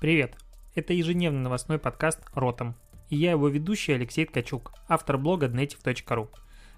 Привет! 0.00 0.36
Это 0.74 0.92
ежедневный 0.92 1.40
новостной 1.40 1.78
подкаст 1.78 2.20
«Ротом». 2.34 2.74
И 3.08 3.16
я 3.16 3.30
его 3.30 3.48
ведущий 3.48 3.92
Алексей 3.92 4.26
Ткачук, 4.26 4.72
автор 4.88 5.16
блога 5.16 5.46
dnetiv.ru. 5.46 6.28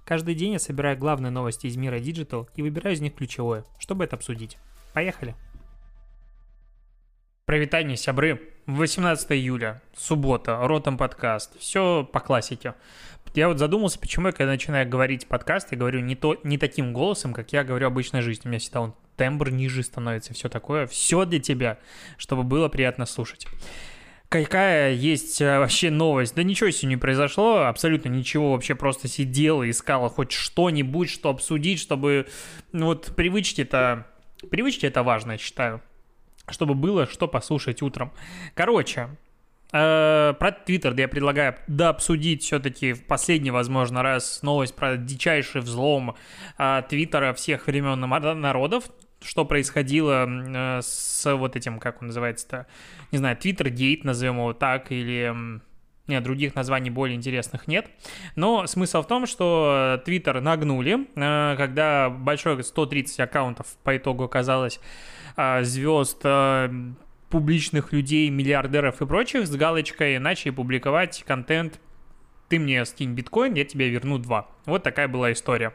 Каждый 0.04 0.34
день 0.34 0.52
я 0.52 0.58
собираю 0.58 0.96
главные 0.96 1.30
новости 1.30 1.66
из 1.66 1.76
мира 1.76 1.96
Digital 1.96 2.48
и 2.54 2.62
выбираю 2.62 2.94
из 2.94 3.00
них 3.00 3.14
ключевое, 3.14 3.64
чтобы 3.78 4.04
это 4.04 4.16
обсудить. 4.16 4.58
Поехали! 4.92 5.34
Провитание, 7.46 7.96
сябры! 7.96 8.40
18 8.66 9.32
июля, 9.32 9.82
суббота, 9.96 10.58
Ротом 10.62 10.98
подкаст. 10.98 11.58
Все 11.58 12.04
по 12.04 12.20
классике. 12.20 12.74
Я 13.34 13.48
вот 13.48 13.58
задумался, 13.58 13.98
почему 13.98 14.28
я, 14.28 14.32
когда 14.32 14.52
начинаю 14.52 14.88
говорить 14.88 15.26
подкаст, 15.26 15.72
я 15.72 15.78
говорю 15.78 16.00
не, 16.00 16.16
то, 16.16 16.38
не 16.44 16.58
таким 16.58 16.92
голосом, 16.92 17.32
как 17.32 17.52
я 17.52 17.64
говорю 17.64 17.86
обычной 17.86 18.20
жизни. 18.20 18.42
У 18.46 18.48
меня 18.50 18.58
всегда 18.58 18.82
он 18.82 18.94
тембр 19.16 19.50
ниже 19.50 19.82
становится, 19.82 20.34
все 20.34 20.48
такое. 20.48 20.86
Все 20.86 21.24
для 21.24 21.40
тебя, 21.40 21.78
чтобы 22.18 22.42
было 22.42 22.68
приятно 22.68 23.06
слушать. 23.06 23.46
Какая 24.28 24.92
есть 24.92 25.40
э, 25.40 25.58
вообще 25.58 25.90
новость? 25.90 26.34
Да 26.34 26.42
ничего 26.42 26.70
сегодня 26.70 26.96
не 26.96 27.00
произошло, 27.00 27.66
абсолютно 27.66 28.08
ничего, 28.08 28.52
вообще 28.52 28.74
просто 28.74 29.06
сидел 29.06 29.62
и 29.62 29.70
искал 29.70 30.08
хоть 30.08 30.32
что-нибудь, 30.32 31.10
что 31.10 31.30
обсудить, 31.30 31.78
чтобы... 31.80 32.26
Ну 32.72 32.86
вот 32.86 33.14
привычки 33.14 33.62
это... 33.62 34.06
Привычки 34.50 34.84
это 34.84 35.04
важно, 35.04 35.32
я 35.32 35.38
считаю. 35.38 35.80
Чтобы 36.48 36.74
было 36.74 37.06
что 37.06 37.28
послушать 37.28 37.82
утром. 37.82 38.12
Короче, 38.54 39.10
э, 39.72 40.34
про 40.36 40.52
Твиттер 40.52 40.94
я 40.98 41.06
предлагаю 41.06 41.56
да, 41.68 41.90
обсудить 41.90 42.42
все-таки 42.42 42.94
в 42.94 43.06
последний, 43.06 43.52
возможно, 43.52 44.02
раз 44.02 44.42
новость 44.42 44.74
про 44.74 44.96
дичайший 44.96 45.60
взлом 45.60 46.16
э, 46.58 46.82
Твиттера 46.88 47.32
всех 47.32 47.68
времен 47.68 48.00
народов 48.00 48.90
что 49.22 49.44
происходило 49.44 50.26
э, 50.26 50.80
с 50.82 51.34
вот 51.36 51.56
этим, 51.56 51.78
как 51.78 52.00
он 52.00 52.08
называется-то, 52.08 52.66
не 53.12 53.18
знаю, 53.18 53.36
Twitter 53.36 53.70
Gate, 53.70 54.00
назовем 54.04 54.36
его 54.36 54.52
так, 54.52 54.92
или... 54.92 55.34
Нет, 56.06 56.22
других 56.22 56.54
названий 56.54 56.88
более 56.88 57.16
интересных 57.16 57.66
нет. 57.66 57.90
Но 58.36 58.68
смысл 58.68 59.02
в 59.02 59.08
том, 59.08 59.26
что 59.26 60.00
Twitter 60.06 60.40
нагнули, 60.40 61.08
э, 61.16 61.56
когда 61.56 62.10
большое 62.10 62.62
130 62.62 63.18
аккаунтов 63.20 63.76
по 63.82 63.96
итогу 63.96 64.24
оказалось 64.24 64.80
э, 65.36 65.64
звезд 65.64 66.24
публичных 67.30 67.92
людей, 67.92 68.30
миллиардеров 68.30 69.02
и 69.02 69.06
прочих 69.06 69.46
с 69.46 69.50
галочкой 69.50 70.18
начали 70.18 70.50
публиковать 70.50 71.24
контент 71.26 71.80
«Ты 72.48 72.60
мне 72.60 72.84
скинь 72.84 73.14
биткоин, 73.14 73.54
я 73.54 73.64
тебе 73.64 73.88
верну 73.88 74.18
два». 74.18 74.48
Вот 74.64 74.84
такая 74.84 75.08
была 75.08 75.32
история. 75.32 75.72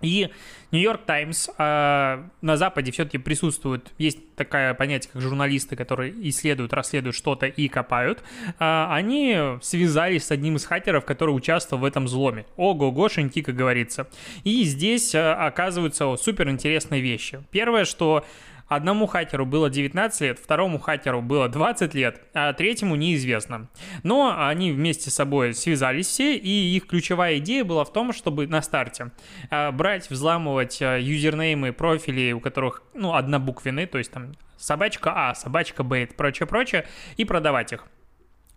И 0.00 0.30
Нью-Йорк 0.70 1.02
Таймс 1.06 1.48
э, 1.56 2.22
на 2.42 2.56
Западе 2.56 2.90
все-таки 2.90 3.18
присутствует, 3.18 3.92
есть 3.96 4.34
такое 4.34 4.74
понятие, 4.74 5.10
как 5.12 5.22
журналисты, 5.22 5.76
которые 5.76 6.12
исследуют, 6.28 6.72
расследуют 6.72 7.16
что-то 7.16 7.46
и 7.46 7.68
копают. 7.68 8.22
Э, 8.58 8.86
они 8.90 9.38
связались 9.62 10.26
с 10.26 10.30
одним 10.30 10.56
из 10.56 10.64
хакеров, 10.64 11.04
который 11.04 11.30
участвовал 11.30 11.82
в 11.82 11.84
этом 11.84 12.06
взломе. 12.06 12.44
Ого-гошеньки, 12.56 13.42
как 13.42 13.54
говорится. 13.54 14.08
И 14.42 14.64
здесь 14.64 15.14
э, 15.14 15.32
оказываются 15.32 16.16
супер 16.16 16.50
интересные 16.50 17.00
вещи. 17.00 17.42
Первое, 17.50 17.84
что 17.84 18.24
Одному 18.68 19.06
хакеру 19.06 19.44
было 19.44 19.68
19 19.68 20.20
лет, 20.22 20.38
второму 20.38 20.78
хакеру 20.78 21.20
было 21.20 21.48
20 21.48 21.94
лет, 21.94 22.20
а 22.32 22.52
третьему 22.52 22.96
неизвестно. 22.96 23.68
Но 24.02 24.34
они 24.36 24.72
вместе 24.72 25.10
с 25.10 25.14
собой 25.14 25.54
связались 25.54 26.06
все, 26.06 26.36
и 26.36 26.76
их 26.76 26.86
ключевая 26.86 27.38
идея 27.38 27.64
была 27.64 27.84
в 27.84 27.92
том, 27.92 28.12
чтобы 28.12 28.46
на 28.46 28.62
старте 28.62 29.10
а, 29.50 29.70
брать, 29.70 30.10
взламывать 30.10 30.80
а, 30.80 30.98
юзернеймы, 30.98 31.72
профили, 31.72 32.32
у 32.32 32.40
которых, 32.40 32.82
ну, 32.94 33.14
однобуквенные, 33.14 33.86
то 33.86 33.98
есть 33.98 34.10
там 34.10 34.32
собачка 34.56 35.12
А, 35.14 35.34
собачка 35.34 35.82
Б 35.82 36.04
и 36.04 36.06
прочее-прочее, 36.06 36.86
и 37.16 37.24
продавать 37.24 37.72
их. 37.72 37.86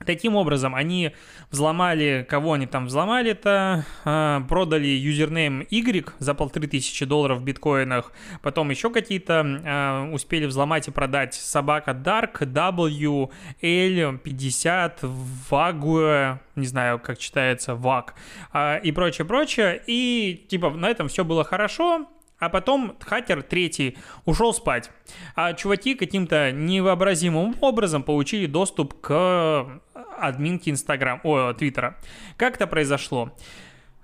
Таким 0.06 0.36
образом, 0.36 0.76
они 0.76 1.12
взломали, 1.50 2.26
кого 2.30 2.54
они 2.54 2.68
там 2.68 2.86
взломали-то, 2.86 3.86
а, 4.06 4.42
продали 4.42 4.88
юзернейм 4.88 5.66
Y 5.70 6.14
за 6.20 6.36
полторы 6.36 6.68
тысячи 6.68 7.04
долларов 7.04 7.40
в 7.40 7.44
биткоинах, 7.44 8.12
потом 8.44 8.70
еще 8.70 8.92
какие-то 8.92 9.62
а, 9.66 10.10
успели 10.12 10.46
взломать 10.46 10.88
и 10.88 10.92
продать 10.92 11.34
собака 11.34 11.92
Dark, 11.92 12.40
W, 12.42 13.30
L, 13.62 14.18
50, 14.20 15.04
Vague, 15.50 16.38
не 16.56 16.66
знаю, 16.68 17.00
как 17.00 17.18
читается, 17.18 17.74
VAG, 17.74 18.12
а, 18.54 18.78
и 18.78 18.92
прочее-прочее, 18.92 19.82
и 19.88 20.46
типа 20.48 20.70
на 20.70 20.90
этом 20.90 21.08
все 21.08 21.26
было 21.26 21.44
хорошо, 21.44 22.08
а 22.40 22.50
потом 22.50 22.96
хакер 23.00 23.42
третий 23.42 23.98
ушел 24.26 24.54
спать. 24.54 24.92
А 25.36 25.54
чуваки 25.54 25.96
каким-то 25.96 26.52
невообразимым 26.52 27.56
образом 27.62 28.04
получили 28.04 28.46
доступ 28.46 29.00
к 29.02 29.82
админке 30.20 30.72
Инстаграм, 30.72 31.20
о, 31.24 31.54
Твиттера. 31.54 31.98
Как 32.38 32.56
это 32.56 32.68
произошло? 32.68 33.36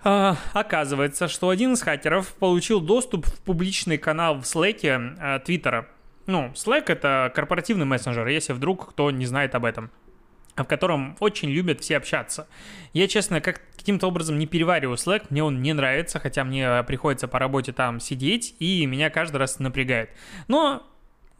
А, 0.03 0.37
оказывается, 0.53 1.27
что 1.27 1.49
один 1.49 1.73
из 1.73 1.81
хакеров 1.81 2.33
получил 2.33 2.81
доступ 2.81 3.25
в 3.25 3.39
публичный 3.41 3.97
канал 3.97 4.35
в 4.35 4.43
Slack 4.43 5.17
а, 5.19 5.39
Твиттера. 5.39 5.87
Ну, 6.25 6.51
Slack 6.53 6.85
это 6.87 7.31
корпоративный 7.33 7.85
мессенджер, 7.85 8.27
если 8.27 8.53
вдруг 8.53 8.89
кто 8.91 9.11
не 9.11 9.25
знает 9.25 9.55
об 9.55 9.65
этом 9.65 9.91
в 10.55 10.65
котором 10.65 11.15
очень 11.19 11.49
любят 11.49 11.81
все 11.81 11.97
общаться. 11.97 12.47
Я, 12.93 13.07
честно, 13.07 13.41
как 13.41 13.61
каким-то 13.75 14.07
образом 14.07 14.37
не 14.37 14.45
перевариваю 14.45 14.97
Slack, 14.97 15.25
мне 15.29 15.43
он 15.43 15.61
не 15.61 15.73
нравится, 15.73 16.19
хотя 16.19 16.43
мне 16.43 16.83
приходится 16.83 17.27
по 17.27 17.39
работе 17.39 17.73
там 17.73 17.99
сидеть, 17.99 18.55
и 18.59 18.85
меня 18.85 19.09
каждый 19.09 19.37
раз 19.37 19.59
напрягает. 19.59 20.11
Но 20.47 20.83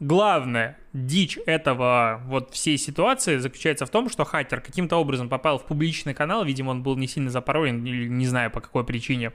главное, 0.00 0.78
дичь 0.92 1.38
этого 1.46 2.20
вот 2.26 2.52
всей 2.52 2.78
ситуации 2.78 3.38
заключается 3.38 3.86
в 3.86 3.90
том, 3.90 4.08
что 4.08 4.24
хакер 4.24 4.60
каким-то 4.60 4.96
образом 4.96 5.28
попал 5.28 5.58
в 5.58 5.66
публичный 5.66 6.14
канал, 6.14 6.44
видимо, 6.44 6.70
он 6.70 6.82
был 6.82 6.96
не 6.96 7.06
сильно 7.06 7.30
запаролен, 7.30 7.82
не 7.82 8.26
знаю 8.26 8.50
по 8.50 8.60
какой 8.60 8.84
причине, 8.84 9.32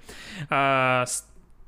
а, 0.49 1.05
с 1.05 1.25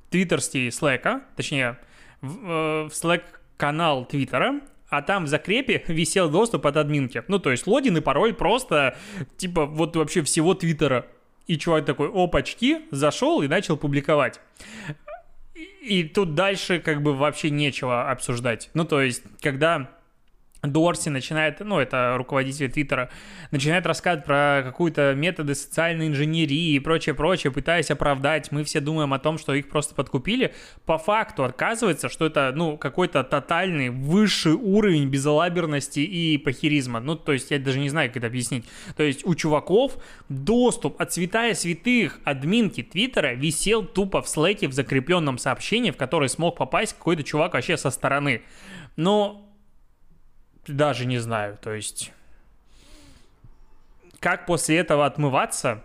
твиттерский 0.09 0.69
Slack, 0.69 1.21
точнее, 1.35 1.79
в, 2.21 2.37
э, 2.37 2.89
в 2.89 2.91
Slack 2.91 3.23
канал 3.57 4.05
Твиттера, 4.05 4.61
а 4.89 5.01
там 5.01 5.25
в 5.25 5.27
закрепе 5.27 5.83
висел 5.87 6.29
доступ 6.29 6.67
от 6.67 6.77
админки. 6.77 7.23
Ну, 7.27 7.39
то 7.39 7.49
есть 7.49 7.65
логин 7.65 7.97
и 7.97 8.01
пароль 8.01 8.33
просто, 8.33 8.97
типа, 9.37 9.65
вот 9.65 9.95
вообще 9.95 10.21
всего 10.21 10.53
Твиттера. 10.53 11.07
И 11.47 11.57
чувак 11.57 11.85
такой, 11.85 12.09
опачки, 12.13 12.81
зашел 12.91 13.41
и 13.41 13.47
начал 13.47 13.75
публиковать. 13.75 14.39
И 15.81 16.03
тут 16.03 16.35
дальше 16.35 16.79
как 16.79 17.01
бы 17.01 17.15
вообще 17.15 17.49
нечего 17.49 18.09
обсуждать. 18.11 18.69
Ну, 18.75 18.85
то 18.85 19.01
есть, 19.01 19.23
когда 19.41 19.89
Дорси 20.63 21.09
начинает, 21.09 21.59
ну, 21.59 21.79
это 21.79 22.15
руководитель 22.17 22.71
Твиттера, 22.71 23.09
начинает 23.49 23.85
рассказывать 23.85 24.25
про 24.25 24.61
какую-то 24.63 25.13
методы 25.15 25.55
социальной 25.55 26.07
инженерии 26.07 26.73
и 26.73 26.79
прочее-прочее, 26.79 27.51
пытаясь 27.51 27.89
оправдать. 27.89 28.51
Мы 28.51 28.63
все 28.63 28.79
думаем 28.79 29.13
о 29.13 29.19
том, 29.19 29.37
что 29.37 29.53
их 29.53 29.69
просто 29.69 29.95
подкупили. 29.95 30.53
По 30.85 30.97
факту 30.97 31.43
оказывается, 31.43 32.09
что 32.09 32.27
это, 32.27 32.51
ну, 32.55 32.77
какой-то 32.77 33.23
тотальный 33.23 33.89
высший 33.89 34.53
уровень 34.53 35.07
безалаберности 35.07 36.01
и 36.01 36.37
похеризма. 36.37 36.99
Ну, 36.99 37.15
то 37.15 37.33
есть 37.33 37.49
я 37.51 37.59
даже 37.59 37.79
не 37.79 37.89
знаю, 37.89 38.09
как 38.09 38.17
это 38.17 38.27
объяснить. 38.27 38.65
То 38.95 39.03
есть 39.03 39.25
у 39.25 39.33
чуваков 39.33 39.97
доступ 40.29 41.01
от 41.01 41.11
святая 41.11 41.55
святых 41.55 42.19
админки 42.23 42.83
Твиттера 42.83 43.33
висел 43.33 43.83
тупо 43.83 44.21
в 44.21 44.29
слэке 44.29 44.67
в 44.67 44.73
закрепленном 44.73 45.39
сообщении, 45.39 45.91
в 45.91 45.97
который 45.97 46.29
смог 46.29 46.57
попасть 46.57 46.93
какой-то 46.93 47.23
чувак 47.23 47.53
вообще 47.53 47.77
со 47.77 47.89
стороны. 47.89 48.43
Но 48.95 49.50
даже 50.67 51.05
не 51.05 51.19
знаю, 51.19 51.57
то 51.61 51.73
есть... 51.73 52.11
Как 54.19 54.45
после 54.45 54.77
этого 54.77 55.07
отмываться? 55.07 55.83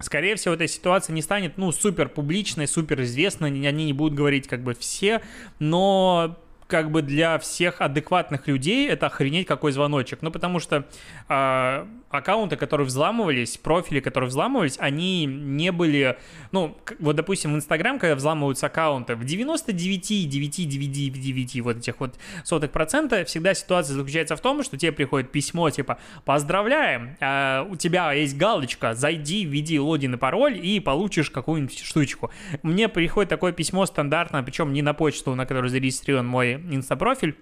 Скорее 0.00 0.34
всего, 0.34 0.54
эта 0.54 0.66
ситуация 0.66 1.14
не 1.14 1.22
станет, 1.22 1.56
ну, 1.56 1.70
супер 1.70 2.08
публичной, 2.08 2.66
супер 2.66 3.02
известной, 3.02 3.50
они 3.50 3.84
не 3.84 3.92
будут 3.92 4.14
говорить 4.14 4.48
как 4.48 4.62
бы 4.62 4.74
все, 4.74 5.22
но 5.58 6.36
как 6.70 6.90
бы 6.90 7.02
для 7.02 7.38
всех 7.38 7.82
адекватных 7.82 8.48
людей 8.48 8.88
это 8.88 9.06
охренеть 9.06 9.46
какой 9.46 9.72
звоночек. 9.72 10.22
Ну, 10.22 10.30
потому 10.30 10.60
что 10.60 10.86
э, 11.28 11.86
аккаунты, 12.10 12.56
которые 12.56 12.86
взламывались, 12.86 13.58
профили, 13.58 14.00
которые 14.00 14.28
взламывались, 14.28 14.76
они 14.78 15.26
не 15.26 15.72
были, 15.72 16.16
ну, 16.52 16.78
вот, 16.98 17.16
допустим, 17.16 17.52
в 17.52 17.56
Инстаграм, 17.56 17.98
когда 17.98 18.14
взламываются 18.14 18.66
аккаунты, 18.66 19.16
в 19.16 19.24
99,999 19.24 21.62
вот 21.62 21.78
этих 21.78 21.98
вот 22.00 22.14
сотых 22.44 22.70
процента 22.70 23.24
всегда 23.24 23.54
ситуация 23.54 23.94
заключается 23.94 24.36
в 24.36 24.40
том, 24.40 24.62
что 24.62 24.78
тебе 24.78 24.92
приходит 24.92 25.32
письмо, 25.32 25.70
типа, 25.70 25.98
поздравляем, 26.24 27.16
э, 27.20 27.64
у 27.68 27.74
тебя 27.76 28.12
есть 28.12 28.36
галочка, 28.36 28.94
зайди, 28.94 29.44
введи 29.44 29.80
логин 29.80 30.14
и 30.14 30.16
пароль 30.16 30.58
и 30.60 30.80
получишь 30.80 31.30
какую-нибудь 31.30 31.78
штучку. 31.78 32.30
Мне 32.62 32.88
приходит 32.88 33.28
такое 33.28 33.52
письмо 33.52 33.84
стандартно, 33.86 34.42
причем 34.42 34.72
не 34.72 34.82
на 34.82 34.94
почту, 34.94 35.34
на 35.34 35.46
которой 35.46 35.68
зарегистрирован 35.68 36.26
мой 36.26 36.59
инстапрофиль, 36.70 37.36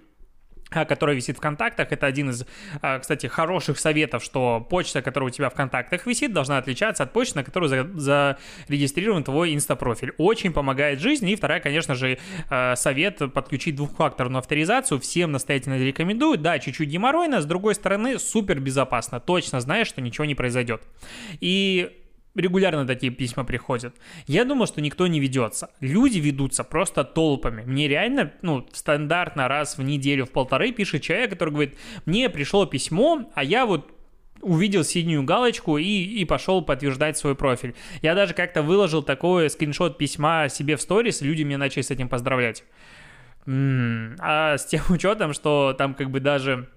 а, 0.70 0.84
который 0.84 1.16
висит 1.16 1.38
в 1.38 1.40
контактах. 1.40 1.92
Это 1.92 2.06
один 2.06 2.30
из, 2.30 2.44
а, 2.82 2.98
кстати, 2.98 3.26
хороших 3.26 3.78
советов, 3.78 4.22
что 4.22 4.66
почта, 4.68 5.00
которая 5.00 5.28
у 5.28 5.30
тебя 5.30 5.48
в 5.48 5.54
контактах 5.54 6.06
висит, 6.06 6.32
должна 6.32 6.58
отличаться 6.58 7.04
от 7.04 7.12
почты, 7.12 7.38
на 7.38 7.44
которую 7.44 7.68
зарегистрирован 7.98 9.24
твой 9.24 9.54
инстапрофиль. 9.54 10.12
Очень 10.18 10.52
помогает 10.52 11.00
жизни. 11.00 11.32
И 11.32 11.36
вторая, 11.36 11.60
конечно 11.60 11.94
же, 11.94 12.18
а, 12.50 12.76
совет 12.76 13.32
подключить 13.32 13.76
двухфакторную 13.76 14.40
авторизацию. 14.40 15.00
Всем 15.00 15.32
настоятельно 15.32 15.78
рекомендую. 15.78 16.36
Да, 16.36 16.58
чуть-чуть 16.58 16.88
геморройно, 16.88 17.40
с 17.40 17.46
другой 17.46 17.74
стороны, 17.74 18.18
супер 18.18 18.60
безопасно. 18.60 19.20
Точно 19.20 19.60
знаешь, 19.60 19.86
что 19.86 20.02
ничего 20.02 20.26
не 20.26 20.34
произойдет. 20.34 20.82
И 21.40 22.07
регулярно 22.38 22.86
такие 22.86 23.12
письма 23.12 23.44
приходят. 23.44 23.94
Я 24.26 24.44
думал, 24.44 24.66
что 24.66 24.80
никто 24.80 25.06
не 25.06 25.20
ведется. 25.20 25.70
Люди 25.80 26.18
ведутся 26.18 26.64
просто 26.64 27.04
толпами. 27.04 27.62
Мне 27.64 27.88
реально, 27.88 28.32
ну, 28.42 28.66
стандартно 28.72 29.48
раз 29.48 29.78
в 29.78 29.82
неделю, 29.82 30.26
в 30.26 30.30
полторы 30.30 30.72
пишет 30.72 31.02
человек, 31.02 31.30
который 31.30 31.50
говорит, 31.50 31.78
мне 32.06 32.28
пришло 32.28 32.66
письмо, 32.66 33.30
а 33.34 33.44
я 33.44 33.66
вот 33.66 33.92
увидел 34.40 34.84
синюю 34.84 35.24
галочку 35.24 35.78
и, 35.78 35.84
и 35.84 36.24
пошел 36.24 36.62
подтверждать 36.62 37.18
свой 37.18 37.34
профиль. 37.34 37.74
Я 38.02 38.14
даже 38.14 38.34
как-то 38.34 38.62
выложил 38.62 39.02
такой 39.02 39.50
скриншот 39.50 39.98
письма 39.98 40.48
себе 40.48 40.76
в 40.76 40.82
сторис, 40.82 41.20
люди 41.20 41.42
меня 41.42 41.58
начали 41.58 41.82
с 41.82 41.90
этим 41.90 42.08
поздравлять. 42.08 42.64
А 43.46 44.58
с 44.58 44.66
тем 44.66 44.82
учетом, 44.90 45.32
что 45.32 45.74
там 45.76 45.94
как 45.94 46.10
бы 46.10 46.20
даже 46.20 46.68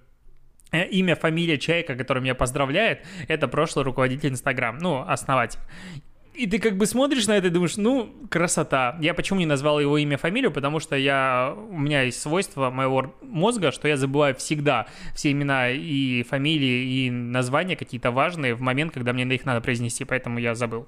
имя, 0.71 1.15
фамилия 1.15 1.57
человека, 1.57 1.95
который 1.95 2.21
меня 2.21 2.35
поздравляет, 2.35 3.06
это 3.27 3.47
прошлый 3.47 3.85
руководитель 3.85 4.29
Инстаграм, 4.29 4.77
ну, 4.77 5.03
основатель. 5.07 5.59
И 6.33 6.47
ты 6.47 6.59
как 6.59 6.77
бы 6.77 6.85
смотришь 6.85 7.27
на 7.27 7.33
это 7.33 7.47
и 7.47 7.50
думаешь, 7.50 7.75
ну, 7.75 8.09
красота. 8.29 8.97
Я 9.01 9.13
почему 9.13 9.39
не 9.39 9.45
назвал 9.45 9.81
его 9.81 9.97
имя, 9.97 10.18
фамилию? 10.18 10.51
Потому 10.51 10.79
что 10.79 10.95
я, 10.95 11.53
у 11.69 11.77
меня 11.77 12.03
есть 12.03 12.21
свойство 12.21 12.69
моего 12.69 13.13
мозга, 13.21 13.71
что 13.71 13.89
я 13.89 13.97
забываю 13.97 14.33
всегда 14.35 14.88
все 15.13 15.31
имена 15.31 15.69
и 15.69 16.23
фамилии, 16.23 17.06
и 17.06 17.12
названия 17.12 17.75
какие-то 17.75 18.12
важные 18.12 18.56
в 18.56 18.62
момент, 18.62 18.94
когда 18.94 19.12
мне 19.12 19.23
их 19.35 19.45
надо 19.45 19.59
произнести, 19.59 20.06
поэтому 20.06 20.39
я 20.39 20.56
забыл. 20.56 20.88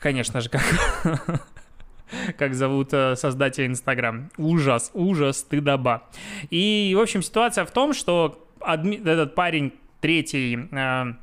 Конечно 0.00 0.40
же, 0.40 0.50
как 0.50 0.62
как 2.36 2.54
зовут 2.54 2.92
э, 2.92 3.16
создателя 3.16 3.66
Инстаграм. 3.66 4.30
Ужас, 4.38 4.90
ужас, 4.94 5.38
стыдоба. 5.38 6.08
И, 6.50 6.94
в 6.96 7.00
общем, 7.00 7.22
ситуация 7.22 7.64
в 7.64 7.70
том, 7.70 7.92
что 7.92 8.47
адми... 8.60 8.96
этот 8.96 9.34
парень 9.34 9.72
третий 10.00 10.68
э, 10.70 11.14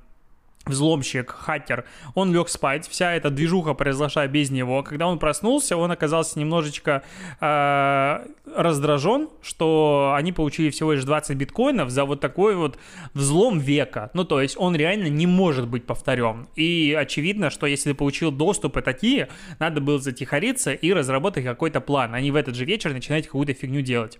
взломщик, 0.66 1.30
хакер, 1.30 1.86
он 2.16 2.34
лег 2.34 2.50
спать, 2.50 2.88
вся 2.88 3.14
эта 3.14 3.30
движуха 3.30 3.74
произошла 3.74 4.28
без 4.28 4.50
него. 4.50 4.84
Когда 4.84 5.08
он 5.08 5.20
проснулся, 5.20 5.78
он 5.78 5.92
оказался 5.92 6.40
немножечко 6.40 7.04
э, 7.40 8.28
раздражен, 8.56 9.30
что 9.42 10.14
они 10.16 10.32
получили 10.32 10.70
всего 10.70 10.94
лишь 10.94 11.04
20 11.04 11.38
биткоинов 11.38 11.90
за 11.90 12.06
вот 12.06 12.20
такой 12.20 12.56
вот 12.56 12.78
взлом 13.14 13.60
века. 13.60 14.10
Ну, 14.14 14.24
то 14.24 14.42
есть 14.42 14.56
он 14.58 14.76
реально 14.76 15.08
не 15.08 15.28
может 15.28 15.68
быть 15.68 15.86
повторен. 15.86 16.48
И 16.56 16.96
очевидно, 16.98 17.50
что 17.50 17.68
если 17.68 17.92
ты 17.92 17.96
получил 17.96 18.32
доступы 18.32 18.82
такие, 18.82 19.30
надо 19.60 19.82
было 19.82 20.00
затихариться 20.00 20.74
и 20.74 20.94
разработать 20.94 21.46
какой-то 21.46 21.80
план, 21.80 22.16
а 22.16 22.22
не 22.22 22.32
в 22.32 22.36
этот 22.36 22.56
же 22.56 22.66
вечер 22.66 22.92
начинать 22.92 23.26
какую-то 23.26 23.54
фигню 23.54 23.82
делать. 23.82 24.20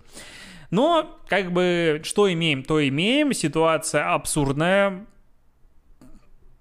Но, 0.70 1.18
как 1.28 1.52
бы, 1.52 2.00
что 2.04 2.32
имеем, 2.32 2.62
то 2.62 2.86
имеем. 2.86 3.32
Ситуация 3.32 4.12
абсурдная. 4.12 5.06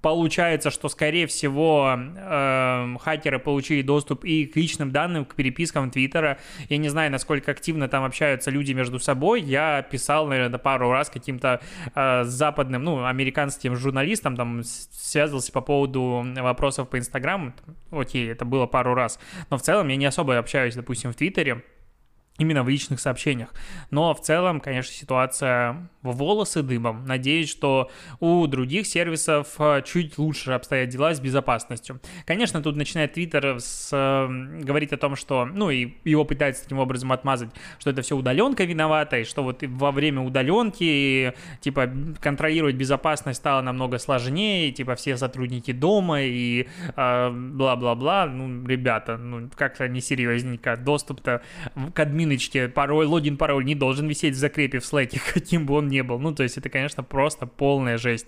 Получается, 0.05 0.69
что, 0.69 0.87
скорее 0.87 1.25
всего, 1.25 1.97
э, 1.97 2.95
хакеры 3.01 3.39
получили 3.39 3.81
доступ 3.81 4.23
и 4.23 4.45
к 4.45 4.55
личным 4.55 4.91
данным, 4.91 5.25
к 5.25 5.33
перепискам 5.33 5.89
Твиттера. 5.89 6.37
Я 6.69 6.77
не 6.77 6.89
знаю, 6.89 7.11
насколько 7.11 7.49
активно 7.49 7.87
там 7.87 8.03
общаются 8.03 8.51
люди 8.51 8.71
между 8.73 8.99
собой. 8.99 9.41
Я 9.41 9.81
писал, 9.81 10.27
наверное, 10.27 10.59
пару 10.59 10.91
раз 10.91 11.09
каким-то 11.09 11.59
э, 11.95 12.23
западным, 12.23 12.83
ну, 12.83 13.03
американским 13.03 13.75
журналистам, 13.75 14.35
там, 14.35 14.61
связывался 14.63 15.51
по 15.51 15.61
поводу 15.61 16.23
вопросов 16.37 16.87
по 16.87 16.99
Инстаграму. 16.99 17.53
Окей, 17.89 18.31
это 18.31 18.45
было 18.45 18.67
пару 18.67 18.93
раз. 18.93 19.19
Но 19.49 19.57
в 19.57 19.63
целом 19.63 19.87
я 19.87 19.95
не 19.95 20.05
особо 20.05 20.37
общаюсь, 20.37 20.75
допустим, 20.75 21.13
в 21.13 21.15
Твиттере 21.15 21.63
именно 22.37 22.63
в 22.63 22.69
личных 22.69 22.99
сообщениях. 22.99 23.53
Но 23.91 24.13
в 24.13 24.19
целом, 24.19 24.59
конечно, 24.59 24.93
ситуация 24.93 25.89
в 26.01 26.11
волосы 26.11 26.61
дымом. 26.63 27.05
Надеюсь, 27.05 27.49
что 27.49 27.89
у 28.19 28.45
других 28.47 28.85
сервисов 28.85 29.55
э, 29.57 29.81
чуть 29.85 30.17
лучше 30.17 30.51
обстоят 30.51 30.89
дела 30.89 31.13
с 31.13 31.19
безопасностью. 31.19 31.99
Конечно, 32.25 32.61
тут 32.61 32.75
начинает 32.75 33.13
Твиттер 33.13 33.57
э, 33.57 34.59
говорить 34.61 34.91
о 34.91 34.97
том, 34.97 35.15
что, 35.15 35.45
ну, 35.45 35.69
и 35.69 35.93
его 36.03 36.25
пытается 36.25 36.63
таким 36.63 36.79
образом 36.79 37.11
отмазать, 37.11 37.49
что 37.79 37.89
это 37.89 38.01
все 38.01 38.15
удаленка 38.15 38.65
виновата, 38.65 39.17
и 39.17 39.23
что 39.23 39.41
вот 39.41 39.63
во 39.63 39.91
время 39.91 40.21
удаленки, 40.21 41.33
типа, 41.61 41.89
контролировать 42.19 42.75
безопасность 42.75 43.39
стало 43.39 43.61
намного 43.61 43.97
сложнее, 43.97 44.69
и, 44.69 44.71
типа, 44.73 44.95
все 44.95 45.17
сотрудники 45.17 45.71
дома, 45.71 46.21
и 46.21 46.67
э, 46.95 47.29
бла-бла-бла. 47.29 48.25
Ну, 48.27 48.67
ребята, 48.67 49.17
ну, 49.17 49.49
как-то 49.55 49.87
несерьезненько. 49.87 50.75
Доступ-то 50.77 51.41
к 51.93 51.99
админу 51.99 52.24
админочке 52.25 52.67
пароль, 52.67 53.05
логин, 53.05 53.37
пароль 53.37 53.63
не 53.63 53.75
должен 53.75 54.07
висеть 54.07 54.35
в 54.35 54.37
закрепе 54.37 54.79
в 54.79 54.83
Slack, 54.83 55.19
каким 55.33 55.65
бы 55.65 55.75
он 55.75 55.87
ни 55.87 56.01
был. 56.01 56.19
Ну, 56.19 56.33
то 56.33 56.43
есть 56.43 56.57
это, 56.57 56.69
конечно, 56.69 57.03
просто 57.03 57.45
полная 57.45 57.97
жесть. 57.97 58.27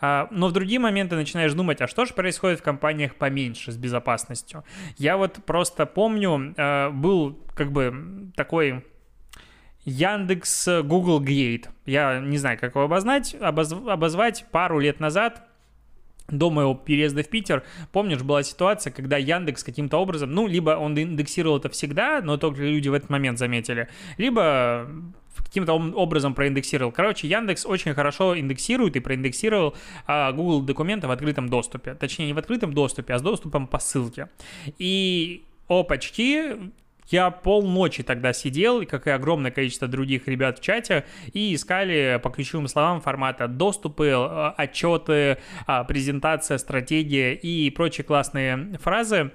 А, 0.00 0.28
но 0.30 0.48
в 0.48 0.52
другие 0.52 0.80
моменты 0.80 1.16
начинаешь 1.16 1.52
думать, 1.52 1.80
а 1.80 1.86
что 1.86 2.04
же 2.04 2.14
происходит 2.14 2.60
в 2.60 2.62
компаниях 2.62 3.14
поменьше 3.14 3.72
с 3.72 3.76
безопасностью? 3.76 4.64
Я 4.96 5.16
вот 5.16 5.44
просто 5.44 5.86
помню, 5.86 6.54
а, 6.56 6.90
был 6.90 7.38
как 7.54 7.72
бы 7.72 8.30
такой 8.34 8.84
Яндекс 9.84 10.68
Google 10.82 11.22
Gate. 11.22 11.68
Я 11.84 12.20
не 12.20 12.38
знаю, 12.38 12.58
как 12.58 12.74
его 12.74 12.84
обознать, 12.84 13.36
обоз, 13.40 13.72
обозвать 13.72 14.46
пару 14.50 14.80
лет 14.80 14.98
назад 14.98 15.45
до 16.28 16.50
моего 16.50 16.74
переезда 16.74 17.22
в 17.22 17.28
Питер, 17.28 17.62
помнишь, 17.92 18.22
была 18.22 18.42
ситуация, 18.42 18.92
когда 18.92 19.16
Яндекс 19.16 19.62
каким-то 19.62 19.98
образом, 19.98 20.32
ну, 20.32 20.46
либо 20.46 20.70
он 20.70 20.98
индексировал 20.98 21.58
это 21.58 21.68
всегда, 21.68 22.20
но 22.22 22.36
только 22.36 22.62
люди 22.62 22.88
в 22.88 22.94
этот 22.94 23.10
момент 23.10 23.38
заметили, 23.38 23.88
либо 24.18 24.88
каким-то 25.56 25.74
образом 25.74 26.34
проиндексировал. 26.34 26.92
Короче, 26.92 27.28
Яндекс 27.28 27.66
очень 27.66 27.94
хорошо 27.94 28.38
индексирует 28.38 28.96
и 28.96 29.00
проиндексировал 29.00 29.74
а, 30.06 30.32
Google 30.32 30.62
документы 30.62 31.06
в 31.06 31.10
открытом 31.10 31.48
доступе. 31.48 31.94
Точнее, 31.94 32.26
не 32.26 32.32
в 32.32 32.38
открытом 32.38 32.72
доступе, 32.72 33.14
а 33.14 33.18
с 33.18 33.22
доступом 33.22 33.66
по 33.66 33.78
ссылке. 33.78 34.28
И 34.78 35.44
опачки, 35.68 36.56
я 37.08 37.30
полночи 37.30 38.02
тогда 38.02 38.32
сидел, 38.32 38.84
как 38.86 39.06
и 39.06 39.10
огромное 39.10 39.50
количество 39.50 39.88
других 39.88 40.28
ребят 40.28 40.58
в 40.58 40.62
чате, 40.62 41.04
и 41.32 41.54
искали 41.54 42.20
по 42.22 42.30
ключевым 42.30 42.68
словам 42.68 43.00
формата 43.00 43.48
доступы, 43.48 44.12
отчеты, 44.56 45.38
а, 45.66 45.84
презентация, 45.84 46.58
стратегия 46.58 47.34
и 47.34 47.70
прочие 47.70 48.04
классные 48.04 48.78
фразы, 48.78 49.30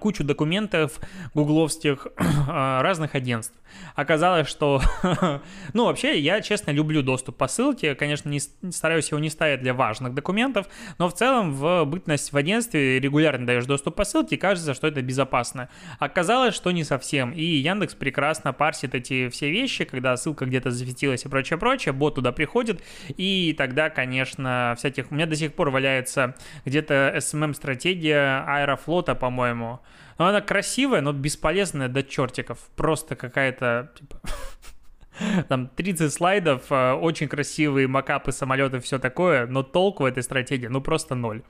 кучу 0.00 0.24
документов 0.24 0.98
гугловских 1.34 2.08
а, 2.48 2.82
разных 2.82 3.14
агентств. 3.14 3.54
Оказалось, 3.94 4.48
что... 4.48 4.80
ну, 5.72 5.84
вообще, 5.84 6.18
я, 6.18 6.40
честно, 6.40 6.70
люблю 6.70 7.02
доступ 7.02 7.36
по 7.36 7.48
ссылке. 7.48 7.94
Конечно, 7.94 8.28
не, 8.28 8.40
стараюсь 8.40 9.10
его 9.10 9.20
не 9.20 9.30
ставить 9.30 9.60
для 9.60 9.74
важных 9.74 10.14
документов, 10.14 10.66
но 10.98 11.08
в 11.08 11.14
целом 11.14 11.52
в 11.54 11.84
бытность 11.84 12.32
в 12.32 12.36
агентстве 12.36 12.98
регулярно 12.98 13.46
даешь 13.46 13.66
доступ 13.66 13.94
по 13.96 14.04
ссылке, 14.04 14.36
и 14.36 14.38
кажется, 14.38 14.74
что 14.74 14.86
это 14.86 15.02
безопасно. 15.02 15.68
Оказалось, 15.98 16.54
что 16.54 16.70
не 16.70 16.84
совсем. 16.84 17.32
И 17.32 17.42
Яндекс 17.42 17.94
прекрасно 17.94 18.52
парсит 18.52 18.94
эти 18.94 19.28
все 19.28 19.50
вещи, 19.50 19.84
когда 19.84 20.16
ссылка 20.16 20.46
где-то 20.46 20.70
засветилась 20.70 21.24
и 21.24 21.28
прочее-прочее, 21.28 21.92
бот 21.92 22.16
туда 22.16 22.32
приходит, 22.32 22.82
и 23.08 23.54
тогда, 23.56 23.90
конечно, 23.90 24.74
всяких... 24.76 25.10
У 25.10 25.14
меня 25.14 25.26
до 25.26 25.36
сих 25.36 25.54
пор 25.54 25.70
валяется 25.70 26.34
где-то 26.64 27.14
SMM-стратегия 27.16 28.44
Аэрофлота, 28.46 29.14
по-моему, 29.14 29.59
по-моему. 29.60 29.80
Но 30.18 30.26
она 30.26 30.40
красивая, 30.40 31.00
но 31.00 31.12
бесполезная 31.12 31.88
до 31.88 32.02
чертиков. 32.02 32.58
Просто 32.76 33.16
какая-то, 33.16 33.92
типа... 33.98 34.20
Там 35.48 35.68
30 35.68 36.12
слайдов, 36.12 36.62
э, 36.70 36.92
очень 36.92 37.28
красивые 37.28 37.86
макапы 37.86 38.32
самолетов, 38.32 38.84
все 38.84 38.98
такое, 38.98 39.46
но 39.46 39.62
толку 39.62 40.04
в 40.04 40.06
этой 40.06 40.22
стратегии, 40.22 40.66
ну, 40.66 40.80
просто 40.80 41.14
ноль. 41.14 41.42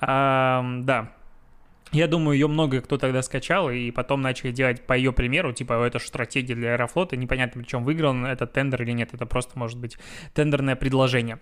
А, 0.00 0.62
да, 0.80 1.12
я 1.92 2.08
думаю, 2.08 2.34
ее 2.34 2.46
много 2.46 2.82
кто 2.82 2.98
тогда 2.98 3.22
скачал, 3.22 3.70
и 3.70 3.90
потом 3.90 4.20
начали 4.20 4.50
делать 4.50 4.86
по 4.86 4.92
ее 4.92 5.12
примеру, 5.12 5.54
типа, 5.54 5.86
это 5.86 5.98
же 5.98 6.06
стратегия 6.08 6.54
для 6.54 6.72
Аэрофлота, 6.72 7.16
непонятно, 7.16 7.62
причем 7.62 7.84
выиграл 7.84 8.14
этот 8.26 8.52
тендер 8.52 8.82
или 8.82 8.92
нет, 8.92 9.14
это 9.14 9.24
просто 9.24 9.58
может 9.58 9.78
быть 9.78 9.96
тендерное 10.34 10.76
предложение. 10.76 11.38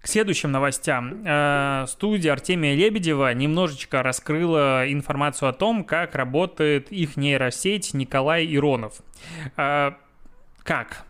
К 0.00 0.06
следующим 0.06 0.52
новостям. 0.52 1.24
Э, 1.24 1.84
студия 1.88 2.32
Артемия 2.32 2.74
Лебедева 2.74 3.34
немножечко 3.34 4.02
раскрыла 4.02 4.90
информацию 4.90 5.48
о 5.48 5.52
том, 5.52 5.84
как 5.84 6.14
работает 6.14 6.92
их 6.92 7.16
нейросеть 7.16 7.94
Николай 7.94 8.46
Иронов. 8.54 9.00
Э, 9.56 9.92
как? 10.62 11.04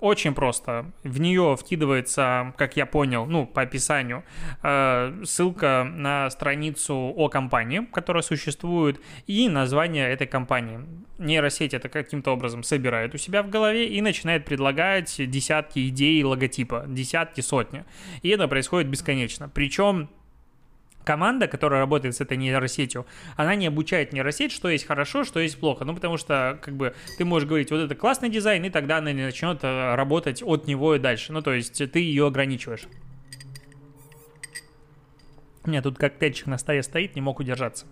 Очень 0.00 0.32
просто. 0.32 0.92
В 1.02 1.18
нее 1.20 1.56
вкидывается, 1.58 2.54
как 2.56 2.76
я 2.76 2.86
понял, 2.86 3.26
ну, 3.26 3.46
по 3.46 3.62
описанию, 3.62 4.22
э, 4.62 5.22
ссылка 5.24 5.90
на 5.92 6.30
страницу 6.30 6.94
о 6.94 7.28
компании, 7.28 7.84
которая 7.92 8.22
существует, 8.22 9.00
и 9.26 9.48
название 9.48 10.08
этой 10.08 10.28
компании. 10.28 10.78
Нейросеть 11.18 11.74
это 11.74 11.88
каким-то 11.88 12.30
образом 12.30 12.62
собирает 12.62 13.12
у 13.14 13.18
себя 13.18 13.42
в 13.42 13.50
голове 13.50 13.88
и 13.88 14.00
начинает 14.00 14.44
предлагать 14.44 15.16
десятки 15.18 15.88
идей 15.88 16.22
логотипа, 16.22 16.84
десятки, 16.86 17.40
сотни. 17.40 17.84
И 18.22 18.28
это 18.28 18.46
происходит 18.46 18.88
бесконечно. 18.88 19.48
Причем 19.48 20.08
команда, 21.08 21.48
которая 21.48 21.80
работает 21.80 22.14
с 22.14 22.20
этой 22.20 22.36
нейросетью, 22.36 23.06
она 23.34 23.54
не 23.54 23.66
обучает 23.66 24.12
нейросеть, 24.12 24.52
что 24.52 24.68
есть 24.68 24.86
хорошо, 24.86 25.24
что 25.24 25.40
есть 25.40 25.58
плохо. 25.58 25.86
Ну, 25.86 25.94
потому 25.94 26.18
что, 26.18 26.58
как 26.60 26.76
бы, 26.76 26.94
ты 27.16 27.24
можешь 27.24 27.48
говорить, 27.48 27.70
вот 27.70 27.78
это 27.78 27.94
классный 27.94 28.28
дизайн, 28.28 28.62
и 28.66 28.68
тогда 28.68 28.98
она 28.98 29.14
начнет 29.14 29.60
э, 29.64 29.94
работать 29.94 30.42
от 30.42 30.66
него 30.66 30.96
и 30.96 30.98
дальше. 30.98 31.32
Ну, 31.32 31.40
то 31.40 31.54
есть 31.54 31.78
ты 31.90 31.98
ее 31.98 32.26
ограничиваешь. 32.26 32.82
У 35.64 35.70
меня 35.70 35.80
тут 35.80 35.96
коктейльчик 35.96 36.46
на 36.46 36.58
столе 36.58 36.82
стоит, 36.82 37.14
не 37.14 37.22
мог 37.22 37.40
удержаться. 37.40 37.86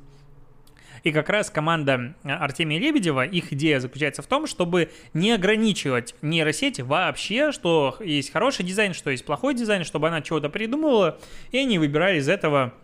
И 1.02 1.11
как 1.11 1.30
раз 1.30 1.49
команда 1.49 2.16
э, 2.23 2.28
Артемия 2.28 2.78
Лебедева, 2.78 3.25
их 3.25 3.50
идея 3.54 3.80
заключается 3.80 4.20
в 4.20 4.26
том, 4.26 4.46
чтобы 4.46 4.90
не 5.14 5.32
ограничивать 5.32 6.14
нейросети 6.20 6.82
вообще, 6.82 7.50
что 7.50 7.96
есть 8.00 8.30
хороший 8.30 8.66
дизайн, 8.66 8.92
что 8.92 9.08
есть 9.08 9.25
плохой 9.25 9.54
дизайн, 9.54 9.85
чтобы 9.85 10.08
она 10.08 10.20
чего-то 10.20 10.50
придумывала, 10.50 11.18
и 11.50 11.56
они 11.56 11.78
выбирали 11.78 12.18
из 12.18 12.28
этого 12.28 12.75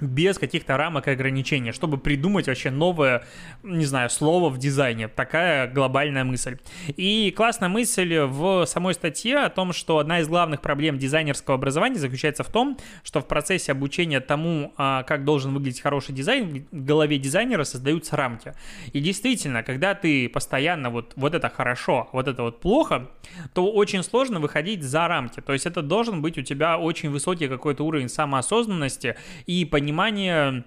без 0.00 0.38
каких-то 0.38 0.76
рамок 0.76 1.08
и 1.08 1.12
ограничений, 1.12 1.72
чтобы 1.72 1.98
придумать 1.98 2.48
вообще 2.48 2.70
новое, 2.70 3.24
не 3.62 3.84
знаю, 3.84 4.10
слово 4.10 4.50
в 4.50 4.58
дизайне. 4.58 5.08
Такая 5.08 5.70
глобальная 5.70 6.24
мысль. 6.24 6.58
И 6.96 7.32
классная 7.36 7.68
мысль 7.68 8.18
в 8.18 8.64
самой 8.66 8.94
статье 8.94 9.38
о 9.38 9.50
том, 9.50 9.72
что 9.72 9.98
одна 9.98 10.20
из 10.20 10.28
главных 10.28 10.60
проблем 10.60 10.98
дизайнерского 10.98 11.56
образования 11.56 11.98
заключается 11.98 12.42
в 12.42 12.48
том, 12.48 12.78
что 13.04 13.20
в 13.20 13.26
процессе 13.26 13.72
обучения 13.72 14.20
тому, 14.20 14.72
а, 14.76 15.02
как 15.04 15.24
должен 15.24 15.54
выглядеть 15.54 15.80
хороший 15.80 16.14
дизайн, 16.14 16.66
в 16.70 16.84
голове 16.84 17.18
дизайнера 17.18 17.64
создаются 17.64 18.16
рамки. 18.16 18.54
И 18.92 19.00
действительно, 19.00 19.62
когда 19.62 19.94
ты 19.94 20.28
постоянно 20.28 20.90
вот, 20.90 21.12
вот 21.16 21.34
это 21.34 21.48
хорошо, 21.48 22.08
вот 22.12 22.28
это 22.28 22.42
вот 22.42 22.60
плохо, 22.60 23.08
то 23.54 23.70
очень 23.70 24.02
сложно 24.02 24.40
выходить 24.40 24.82
за 24.82 25.06
рамки. 25.06 25.40
То 25.40 25.52
есть 25.52 25.66
это 25.66 25.82
должен 25.82 26.22
быть 26.22 26.38
у 26.38 26.42
тебя 26.42 26.78
очень 26.78 27.10
высокий 27.10 27.46
какой-то 27.46 27.84
уровень 27.84 28.08
самоосознанности 28.08 29.16
и 29.46 29.64
понимания 29.64 29.81
понимание 29.82 30.64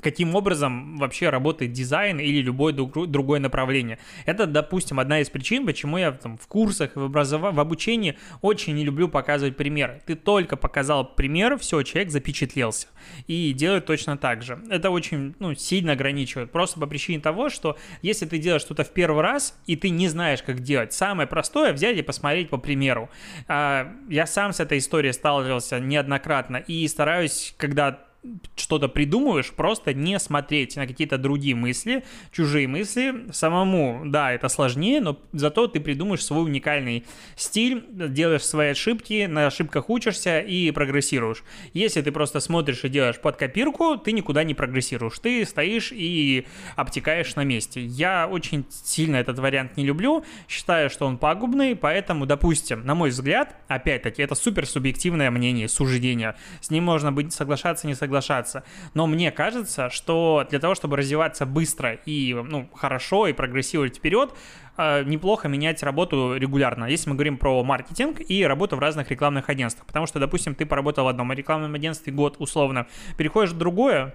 каким 0.00 0.34
образом 0.34 0.96
вообще 0.96 1.28
работает 1.28 1.72
дизайн 1.72 2.18
или 2.18 2.40
любое 2.40 2.72
другое 2.72 3.40
направление. 3.40 3.98
Это, 4.26 4.46
допустим, 4.46 4.98
одна 4.98 5.20
из 5.20 5.30
причин, 5.30 5.66
почему 5.66 5.98
я 5.98 6.12
там, 6.12 6.38
в 6.38 6.46
курсах, 6.46 6.96
в, 6.96 7.04
образов... 7.04 7.42
в 7.54 7.60
обучении 7.60 8.16
очень 8.40 8.74
не 8.74 8.84
люблю 8.84 9.08
показывать 9.08 9.56
примеры. 9.56 10.02
Ты 10.06 10.14
только 10.14 10.56
показал 10.56 11.14
пример, 11.14 11.58
все, 11.58 11.82
человек 11.82 12.10
запечатлелся. 12.10 12.88
И 13.26 13.52
делает 13.52 13.86
точно 13.86 14.16
так 14.16 14.42
же. 14.42 14.58
Это 14.70 14.90
очень 14.90 15.34
ну, 15.38 15.54
сильно 15.54 15.92
ограничивает. 15.92 16.50
Просто 16.50 16.80
по 16.80 16.86
причине 16.86 17.20
того, 17.20 17.48
что 17.48 17.76
если 18.02 18.26
ты 18.26 18.38
делаешь 18.38 18.62
что-то 18.62 18.84
в 18.84 18.90
первый 18.90 19.22
раз, 19.22 19.58
и 19.66 19.76
ты 19.76 19.90
не 19.90 20.08
знаешь, 20.08 20.42
как 20.42 20.60
делать, 20.60 20.92
самое 20.92 21.28
простое 21.28 21.72
взять 21.72 21.96
и 21.98 22.02
посмотреть 22.02 22.50
по 22.50 22.58
примеру. 22.58 23.10
А, 23.48 23.92
я 24.08 24.26
сам 24.26 24.52
с 24.52 24.60
этой 24.60 24.78
историей 24.78 25.12
сталкивался 25.12 25.80
неоднократно 25.80 26.56
и 26.56 26.86
стараюсь, 26.88 27.54
когда 27.56 28.09
что-то 28.54 28.88
придумываешь, 28.88 29.50
просто 29.52 29.94
не 29.94 30.18
смотреть 30.18 30.76
на 30.76 30.86
какие-то 30.86 31.16
другие 31.16 31.54
мысли, 31.54 32.04
чужие 32.32 32.68
мысли. 32.68 33.32
Самому, 33.32 34.02
да, 34.04 34.32
это 34.32 34.48
сложнее, 34.48 35.00
но 35.00 35.18
зато 35.32 35.66
ты 35.68 35.80
придумаешь 35.80 36.24
свой 36.24 36.44
уникальный 36.44 37.06
стиль, 37.36 37.84
делаешь 37.88 38.44
свои 38.44 38.70
ошибки, 38.70 39.26
на 39.26 39.46
ошибках 39.46 39.88
учишься 39.88 40.40
и 40.40 40.70
прогрессируешь. 40.70 41.42
Если 41.72 42.02
ты 42.02 42.12
просто 42.12 42.40
смотришь 42.40 42.84
и 42.84 42.88
делаешь 42.88 43.18
под 43.18 43.36
копирку, 43.36 43.96
ты 43.96 44.12
никуда 44.12 44.44
не 44.44 44.54
прогрессируешь. 44.54 45.18
Ты 45.18 45.44
стоишь 45.46 45.90
и 45.92 46.46
обтекаешь 46.76 47.34
на 47.36 47.44
месте. 47.44 47.82
Я 47.82 48.28
очень 48.28 48.66
сильно 48.68 49.16
этот 49.16 49.38
вариант 49.38 49.76
не 49.78 49.84
люблю, 49.84 50.24
считаю, 50.46 50.90
что 50.90 51.06
он 51.06 51.16
пагубный, 51.16 51.74
поэтому, 51.74 52.26
допустим, 52.26 52.84
на 52.84 52.94
мой 52.94 53.10
взгляд, 53.10 53.56
опять-таки, 53.68 54.22
это 54.22 54.34
супер 54.34 54.66
субъективное 54.66 55.30
мнение, 55.30 55.68
суждение. 55.68 56.36
С 56.60 56.70
ним 56.70 56.84
можно 56.84 57.12
быть 57.12 57.32
соглашаться, 57.32 57.86
не 57.86 57.94
соглашаться 57.94 58.09
соглашаться. 58.10 58.64
Но 58.94 59.06
мне 59.06 59.30
кажется, 59.30 59.88
что 59.88 60.44
для 60.50 60.58
того, 60.58 60.74
чтобы 60.74 60.96
развиваться 60.96 61.46
быстро 61.46 61.94
и 62.06 62.34
ну, 62.34 62.68
хорошо 62.74 63.28
и 63.28 63.32
прогрессировать 63.32 63.96
вперед, 63.96 64.34
э, 64.76 65.04
неплохо 65.04 65.48
менять 65.48 65.82
работу 65.82 66.34
регулярно, 66.36 66.86
если 66.86 67.08
мы 67.10 67.16
говорим 67.16 67.38
про 67.38 67.62
маркетинг 67.62 68.20
и 68.28 68.44
работу 68.44 68.76
в 68.76 68.80
разных 68.80 69.10
рекламных 69.10 69.48
агентствах. 69.48 69.86
Потому 69.86 70.06
что, 70.06 70.18
допустим, 70.18 70.54
ты 70.54 70.66
поработал 70.66 71.04
в 71.04 71.08
одном 71.08 71.32
рекламном 71.32 71.74
агентстве 71.74 72.12
год 72.12 72.36
условно, 72.38 72.86
переходишь 73.16 73.52
в 73.52 73.58
другое, 73.58 74.14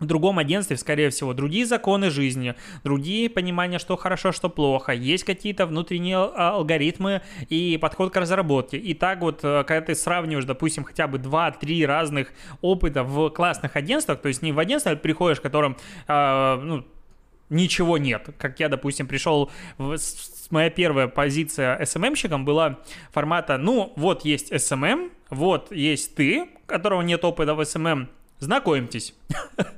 в 0.00 0.06
другом 0.06 0.38
агентстве, 0.38 0.76
скорее 0.76 1.10
всего, 1.10 1.34
другие 1.34 1.66
законы 1.66 2.10
жизни, 2.10 2.54
другие 2.82 3.30
понимания, 3.30 3.78
что 3.78 3.96
хорошо, 3.96 4.32
что 4.32 4.48
плохо, 4.48 4.92
есть 4.92 5.24
какие-то 5.24 5.66
внутренние 5.66 6.16
а, 6.16 6.56
алгоритмы 6.56 7.22
и 7.48 7.78
подход 7.80 8.12
к 8.12 8.16
разработке. 8.16 8.78
И 8.78 8.94
так 8.94 9.20
вот, 9.20 9.40
э, 9.42 9.62
когда 9.64 9.86
ты 9.86 9.94
сравниваешь, 9.94 10.46
допустим, 10.46 10.84
хотя 10.84 11.06
бы 11.06 11.18
2-3 11.18 11.86
разных 11.86 12.32
опыта 12.62 13.04
в 13.04 13.30
классных 13.30 13.76
агентствах, 13.76 14.20
то 14.20 14.28
есть 14.28 14.42
не 14.42 14.52
в 14.52 14.58
агентство 14.58 14.94
приходишь, 14.96 15.38
в 15.38 15.42
котором, 15.42 15.76
э, 16.08 16.60
ну, 16.62 16.84
ничего 17.50 17.98
нет. 17.98 18.30
Как 18.38 18.58
я, 18.60 18.68
допустим, 18.68 19.06
пришел 19.06 19.50
в, 19.76 19.96
моя 20.50 20.70
первая 20.70 21.08
позиция 21.08 21.78
SMM-щиком 21.80 22.44
была 22.44 22.78
формата, 23.12 23.58
ну, 23.58 23.92
вот 23.96 24.24
есть 24.24 24.50
SMM, 24.50 25.10
вот 25.28 25.72
есть 25.72 26.14
ты, 26.14 26.48
которого 26.66 27.02
нет 27.02 27.24
опыта 27.24 27.54
в 27.54 27.60
SMM, 27.60 28.06
знакомьтесь. 28.38 29.14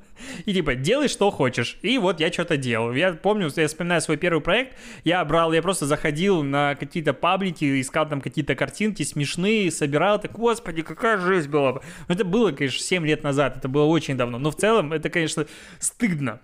И 0.45 0.53
типа, 0.55 0.75
делай, 0.75 1.09
что 1.09 1.31
хочешь. 1.31 1.79
И 1.83 1.99
вот 1.99 2.21
я 2.21 2.33
что-то 2.33 2.57
делал. 2.57 2.93
Я 2.93 3.13
помню, 3.13 3.51
я 3.55 3.69
вспоминаю 3.69 4.01
свой 4.01 4.17
первый 4.17 4.41
проект, 4.41 4.77
я 5.05 5.25
брал, 5.25 5.53
я 5.53 5.63
просто 5.63 5.87
заходил 5.87 6.43
на 6.43 6.75
какие-то 6.75 7.13
паблики, 7.13 7.81
искал 7.81 8.09
там 8.09 8.21
какие-то 8.21 8.55
картинки 8.55 9.03
смешные, 9.03 9.71
собирал, 9.71 10.21
так, 10.21 10.33
господи, 10.33 10.83
какая 10.83 11.19
жизнь 11.19 11.51
была. 11.51 11.81
Это 12.09 12.25
было, 12.25 12.53
конечно, 12.53 12.81
7 12.81 13.07
лет 13.07 13.23
назад, 13.23 13.57
это 13.57 13.69
было 13.69 13.85
очень 13.85 14.17
давно. 14.17 14.39
Но 14.39 14.51
в 14.51 14.57
целом 14.57 14.93
это, 14.93 15.11
конечно, 15.11 15.47
стыдно. 15.79 16.41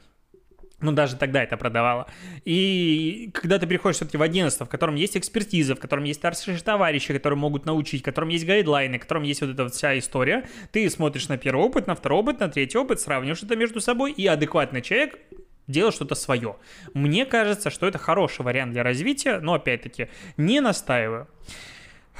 Ну, 0.80 0.92
даже 0.92 1.16
тогда 1.16 1.42
это 1.42 1.56
продавало. 1.56 2.06
И 2.44 3.30
когда 3.34 3.58
ты 3.58 3.66
приходишь 3.66 3.96
все-таки 3.96 4.16
в 4.16 4.22
агентство, 4.22 4.64
в 4.64 4.68
котором 4.68 4.94
есть 4.94 5.16
экспертиза, 5.16 5.74
в 5.74 5.80
котором 5.80 6.04
есть 6.04 6.20
старшие 6.20 6.56
товарищи, 6.58 7.12
которые 7.12 7.36
могут 7.36 7.66
научить, 7.66 8.02
в 8.02 8.04
котором 8.04 8.28
есть 8.28 8.46
гайдлайны, 8.46 8.98
в 8.98 9.00
котором 9.00 9.24
есть 9.24 9.40
вот 9.40 9.50
эта 9.50 9.68
вся 9.68 9.98
история, 9.98 10.48
ты 10.70 10.88
смотришь 10.88 11.28
на 11.28 11.36
первый 11.36 11.64
опыт, 11.64 11.88
на 11.88 11.96
второй 11.96 12.20
опыт, 12.20 12.38
на 12.38 12.48
третий 12.48 12.78
опыт, 12.78 13.00
сравниваешь 13.00 13.42
это 13.42 13.56
между 13.56 13.80
собой, 13.80 14.12
и 14.12 14.24
адекватный 14.28 14.80
человек 14.80 15.18
делать 15.66 15.94
что-то 15.94 16.14
свое. 16.14 16.56
Мне 16.94 17.26
кажется, 17.26 17.70
что 17.70 17.86
это 17.86 17.98
хороший 17.98 18.42
вариант 18.42 18.72
для 18.72 18.84
развития, 18.84 19.40
но 19.40 19.54
опять-таки 19.54 20.08
не 20.36 20.60
настаиваю. 20.60 21.28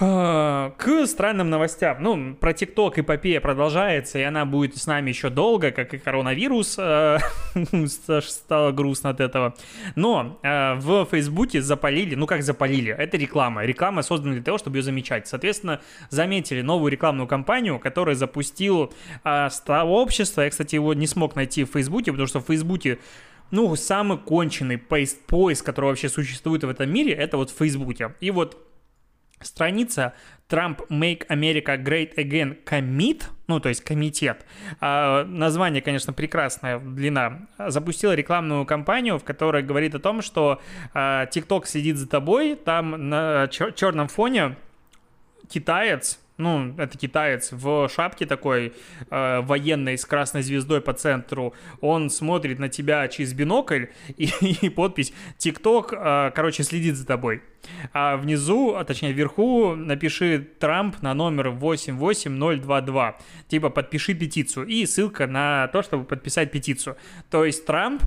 А, 0.01 0.71
к 0.79 1.07
странным 1.07 1.51
новостям. 1.51 1.97
Ну, 2.01 2.35
про 2.37 2.53
ТикТок 2.53 2.99
эпопея 3.01 3.41
продолжается, 3.41 4.19
и 4.19 4.23
она 4.23 4.45
будет 4.45 4.77
с 4.77 4.87
нами 4.87 5.09
еще 5.09 5.29
долго, 5.29 5.73
как 5.73 5.93
и 5.93 5.99
коронавирус. 5.99 6.77
А, 6.79 7.19
стало 8.23 8.71
грустно 8.71 9.11
от 9.11 9.21
этого. 9.21 9.55
Но 9.97 10.39
а, 10.45 10.77
в 10.77 11.05
Фейсбуке 11.07 11.63
запалили, 11.63 12.15
ну 12.15 12.27
как 12.27 12.45
запалили, 12.45 12.95
это 12.97 13.17
реклама. 13.17 13.65
Реклама 13.65 14.03
создана 14.03 14.35
для 14.35 14.43
того, 14.43 14.59
чтобы 14.59 14.77
ее 14.77 14.83
замечать. 14.83 15.27
Соответственно, 15.27 15.81
заметили 16.11 16.63
новую 16.63 16.93
рекламную 16.93 17.27
кампанию, 17.27 17.81
которую 17.81 18.15
запустил 18.15 18.93
сообщество. 19.25 20.43
Я, 20.43 20.51
кстати, 20.51 20.77
его 20.77 20.95
не 20.95 21.09
смог 21.09 21.35
найти 21.35 21.65
в 21.65 21.73
Фейсбуке, 21.73 22.13
потому 22.13 22.29
что 22.29 22.41
в 22.41 22.47
Фейсбуке 22.47 22.99
ну, 23.51 23.75
самый 23.77 24.19
конченый 24.19 24.79
поиск, 24.79 25.65
который 25.65 25.87
вообще 25.87 26.09
существует 26.09 26.63
в 26.65 26.69
этом 26.69 26.91
мире, 26.91 27.13
это 27.13 27.37
вот 27.37 27.51
в 27.51 27.57
Фейсбуке. 27.57 28.15
И 28.21 28.31
вот 28.31 28.68
страница 29.41 30.15
Trump 30.49 30.89
Make 30.89 31.27
America 31.29 31.77
Great 31.77 32.17
Again 32.17 32.65
Commit, 32.65 33.25
ну, 33.47 33.61
то 33.61 33.69
есть 33.69 33.83
комитет, 33.83 34.45
а, 34.81 35.25
название, 35.25 35.83
конечно, 35.83 36.13
прекрасная 36.13 36.79
длина, 36.79 37.49
запустила 37.59 38.15
рекламную 38.15 38.65
кампанию, 38.65 39.19
в 39.19 39.25
которой 39.25 39.63
говорит 39.63 39.95
о 39.95 39.99
том, 39.99 40.23
что 40.23 40.61
а, 40.95 41.27
TikTok 41.27 41.67
следит 41.67 41.97
за 41.97 42.09
тобой, 42.09 42.57
там 42.57 43.09
на 43.09 43.49
черном 43.49 44.09
фоне 44.09 44.57
китаец, 45.49 46.21
ну, 46.39 46.73
это 46.79 46.97
китаец 46.97 47.51
в 47.51 47.89
шапке 47.89 48.25
такой 48.25 48.73
э, 49.11 49.41
военной 49.41 49.99
с 49.99 50.05
красной 50.05 50.43
звездой 50.43 50.81
по 50.81 50.93
центру, 50.93 51.53
он 51.81 52.11
смотрит 52.11 52.61
на 52.61 52.69
тебя 52.69 53.07
через 53.09 53.35
бинокль 53.35 53.87
и, 54.17 54.31
и 54.63 54.71
подпись 54.71 55.13
«ТикТок», 55.37 55.93
э, 55.93 56.31
короче, 56.35 56.63
следит 56.63 56.97
за 56.97 57.07
тобой. 57.07 57.43
А 57.93 58.17
внизу, 58.17 58.77
а 58.77 58.85
точнее 58.85 59.13
вверху, 59.13 59.75
напиши 59.75 60.49
Трамп 60.61 61.03
на 61.03 61.13
номер 61.13 61.51
88022, 61.51 63.19
типа 63.49 63.71
подпиши 63.71 64.15
петицию, 64.15 64.67
и 64.67 64.87
ссылка 64.87 65.27
на 65.27 65.67
то, 65.69 65.83
чтобы 65.83 66.05
подписать 66.05 66.53
петицию. 66.53 66.97
То 67.31 67.45
есть 67.45 67.67
Трамп 67.67 68.05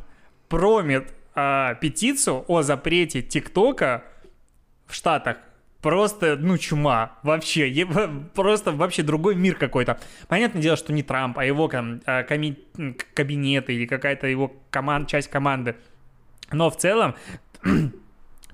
промит 0.48 1.14
э, 1.36 1.76
петицию 1.82 2.46
о 2.48 2.62
запрете 2.62 3.22
ТикТока 3.22 4.06
в 4.88 4.96
Штатах 4.96 5.38
просто, 5.82 6.38
ну, 6.38 6.58
чума 6.58 7.18
вообще, 7.24 7.88
просто 8.34 8.72
вообще 8.72 9.04
другой 9.04 9.36
мир 9.36 9.56
какой-то. 9.56 10.00
Понятное 10.28 10.62
дело, 10.62 10.78
что 10.78 10.94
не 10.94 11.04
Трамп, 11.04 11.40
а 11.40 11.46
его 11.46 11.68
там 11.68 12.02
а, 12.06 12.24
коми- 12.24 12.58
кабинеты 13.14 13.74
или 13.74 13.86
какая-то 13.86 14.28
его 14.28 14.54
команд, 14.70 15.10
часть 15.10 15.30
команды. 15.30 15.76
Но 16.52 16.70
в 16.70 16.78
целом 16.78 17.16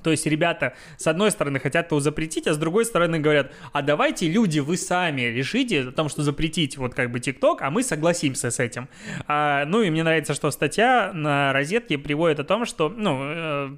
то 0.03 0.11
есть 0.11 0.25
ребята, 0.25 0.73
с 0.97 1.07
одной 1.07 1.31
стороны, 1.31 1.59
хотят 1.59 1.91
его 1.91 1.99
запретить, 1.99 2.47
а 2.47 2.53
с 2.53 2.57
другой 2.57 2.85
стороны 2.85 3.19
говорят, 3.19 3.51
а 3.73 3.81
давайте, 3.81 4.29
люди, 4.29 4.59
вы 4.59 4.77
сами 4.77 5.21
решите 5.23 5.81
о 5.81 5.91
том, 5.91 6.07
что 6.07 6.23
запретить 6.23 6.77
вот 6.77 6.93
как 6.93 7.11
бы 7.11 7.19
ТикТок, 7.19 7.61
а 7.61 7.69
мы 7.69 7.83
согласимся 7.83 8.51
с 8.51 8.59
этим. 8.59 8.87
А, 9.27 9.65
ну 9.65 9.81
и 9.81 9.89
мне 9.89 10.03
нравится, 10.03 10.33
что 10.33 10.49
статья 10.51 11.11
на 11.13 11.51
розетке 11.51 11.97
приводит 11.97 12.39
о 12.39 12.43
том, 12.43 12.65
что, 12.65 12.87
ну, 12.87 13.19
э, 13.21 13.77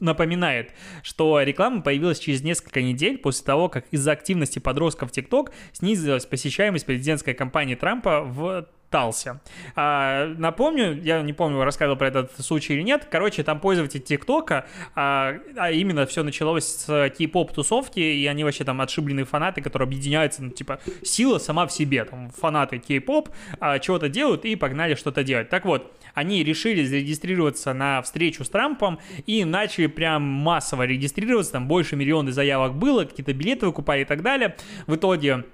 напоминает, 0.00 0.72
что 1.02 1.40
реклама 1.40 1.82
появилась 1.82 2.18
через 2.18 2.42
несколько 2.42 2.82
недель 2.82 3.18
после 3.18 3.44
того, 3.44 3.68
как 3.68 3.86
из-за 3.90 4.12
активности 4.12 4.58
подростков 4.58 5.10
в 5.10 5.16
TikTok 5.16 5.52
снизилась 5.72 6.26
посещаемость 6.26 6.86
президентской 6.86 7.34
кампании 7.34 7.74
Трампа 7.74 8.20
в 8.22 8.68
Талсе. 8.96 9.40
А, 9.74 10.26
напомню, 10.38 10.98
я 11.02 11.20
не 11.20 11.34
помню, 11.34 11.62
рассказывал 11.62 11.98
про 11.98 12.08
этот 12.08 12.32
случай 12.40 12.72
или 12.72 12.80
нет. 12.80 13.06
Короче, 13.10 13.42
там 13.42 13.60
пользователь 13.60 14.00
ТикТока, 14.00 14.66
а, 14.94 15.34
а 15.54 15.70
именно 15.70 16.06
все 16.06 16.22
началось 16.22 16.64
с 16.64 17.10
кей-поп 17.10 17.52
тусовки, 17.52 18.00
и 18.00 18.26
они 18.26 18.42
вообще 18.42 18.64
там 18.64 18.80
отшибленные 18.80 19.26
фанаты, 19.26 19.60
которые 19.60 19.84
объединяются, 19.84 20.42
ну, 20.42 20.48
типа, 20.48 20.80
сила 21.02 21.36
сама 21.36 21.66
в 21.66 21.72
себе. 21.72 22.06
Там 22.06 22.30
фанаты 22.30 22.78
кей-поп 22.78 23.28
а, 23.60 23.78
чего-то 23.80 24.08
делают 24.08 24.46
и 24.46 24.56
погнали 24.56 24.94
что-то 24.94 25.22
делать. 25.22 25.50
Так 25.50 25.66
вот, 25.66 25.92
они 26.14 26.42
решили 26.42 26.82
зарегистрироваться 26.82 27.74
на 27.74 28.00
встречу 28.00 28.44
с 28.44 28.48
Трампом 28.48 28.98
и 29.26 29.44
начали 29.44 29.88
прям 29.88 30.22
массово 30.22 30.84
регистрироваться, 30.84 31.52
там 31.52 31.68
больше 31.68 31.96
миллиона 31.96 32.32
заявок 32.32 32.76
было, 32.76 33.04
какие-то 33.04 33.34
билеты 33.34 33.66
выкупали 33.66 34.00
и 34.00 34.04
так 34.06 34.22
далее. 34.22 34.56
В 34.86 34.94
итоге 34.94 35.44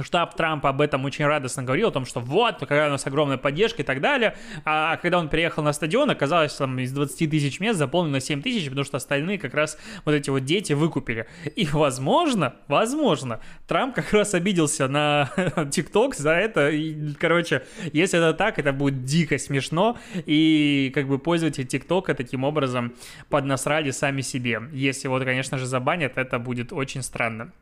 штаб 0.00 0.36
Трампа 0.36 0.68
об 0.70 0.80
этом 0.80 1.04
очень 1.04 1.26
радостно 1.26 1.62
говорил, 1.62 1.88
о 1.88 1.92
том, 1.92 2.06
что 2.06 2.20
вот, 2.20 2.58
какая 2.58 2.88
у 2.88 2.90
нас 2.90 3.06
огромная 3.06 3.36
поддержка 3.36 3.82
и 3.82 3.84
так 3.84 4.00
далее. 4.00 4.36
А, 4.64 4.92
а 4.92 4.96
когда 4.96 5.18
он 5.18 5.28
приехал 5.28 5.62
на 5.62 5.72
стадион, 5.72 6.10
оказалось, 6.10 6.54
там 6.54 6.78
из 6.78 6.92
20 6.92 7.30
тысяч 7.30 7.60
мест 7.60 7.78
заполнено 7.78 8.20
7 8.20 8.42
тысяч, 8.42 8.64
потому 8.68 8.84
что 8.84 8.96
остальные 8.96 9.38
как 9.38 9.54
раз 9.54 9.78
вот 10.04 10.12
эти 10.12 10.30
вот 10.30 10.44
дети 10.44 10.72
выкупили. 10.72 11.26
И, 11.56 11.66
возможно, 11.72 12.54
возможно, 12.68 13.40
Трамп 13.66 13.94
как 13.94 14.12
раз 14.12 14.34
обиделся 14.34 14.88
на 14.88 15.30
ТикТок 15.70 16.14
за 16.14 16.32
это. 16.32 16.70
И, 16.70 17.14
короче, 17.14 17.62
если 17.92 18.18
это 18.18 18.36
так, 18.36 18.58
это 18.58 18.72
будет 18.72 19.04
дико 19.04 19.38
смешно. 19.38 19.98
И 20.26 20.90
как 20.94 21.06
бы 21.08 21.18
пользователи 21.18 21.64
ТикТока 21.64 22.14
таким 22.14 22.44
образом 22.44 22.94
поднасрали 23.28 23.90
сами 23.90 24.20
себе. 24.22 24.62
Если 24.72 25.08
вот, 25.08 25.24
конечно 25.24 25.58
же, 25.58 25.66
забанят, 25.66 26.16
это 26.16 26.38
будет 26.38 26.72
очень 26.72 27.02
странно. 27.02 27.52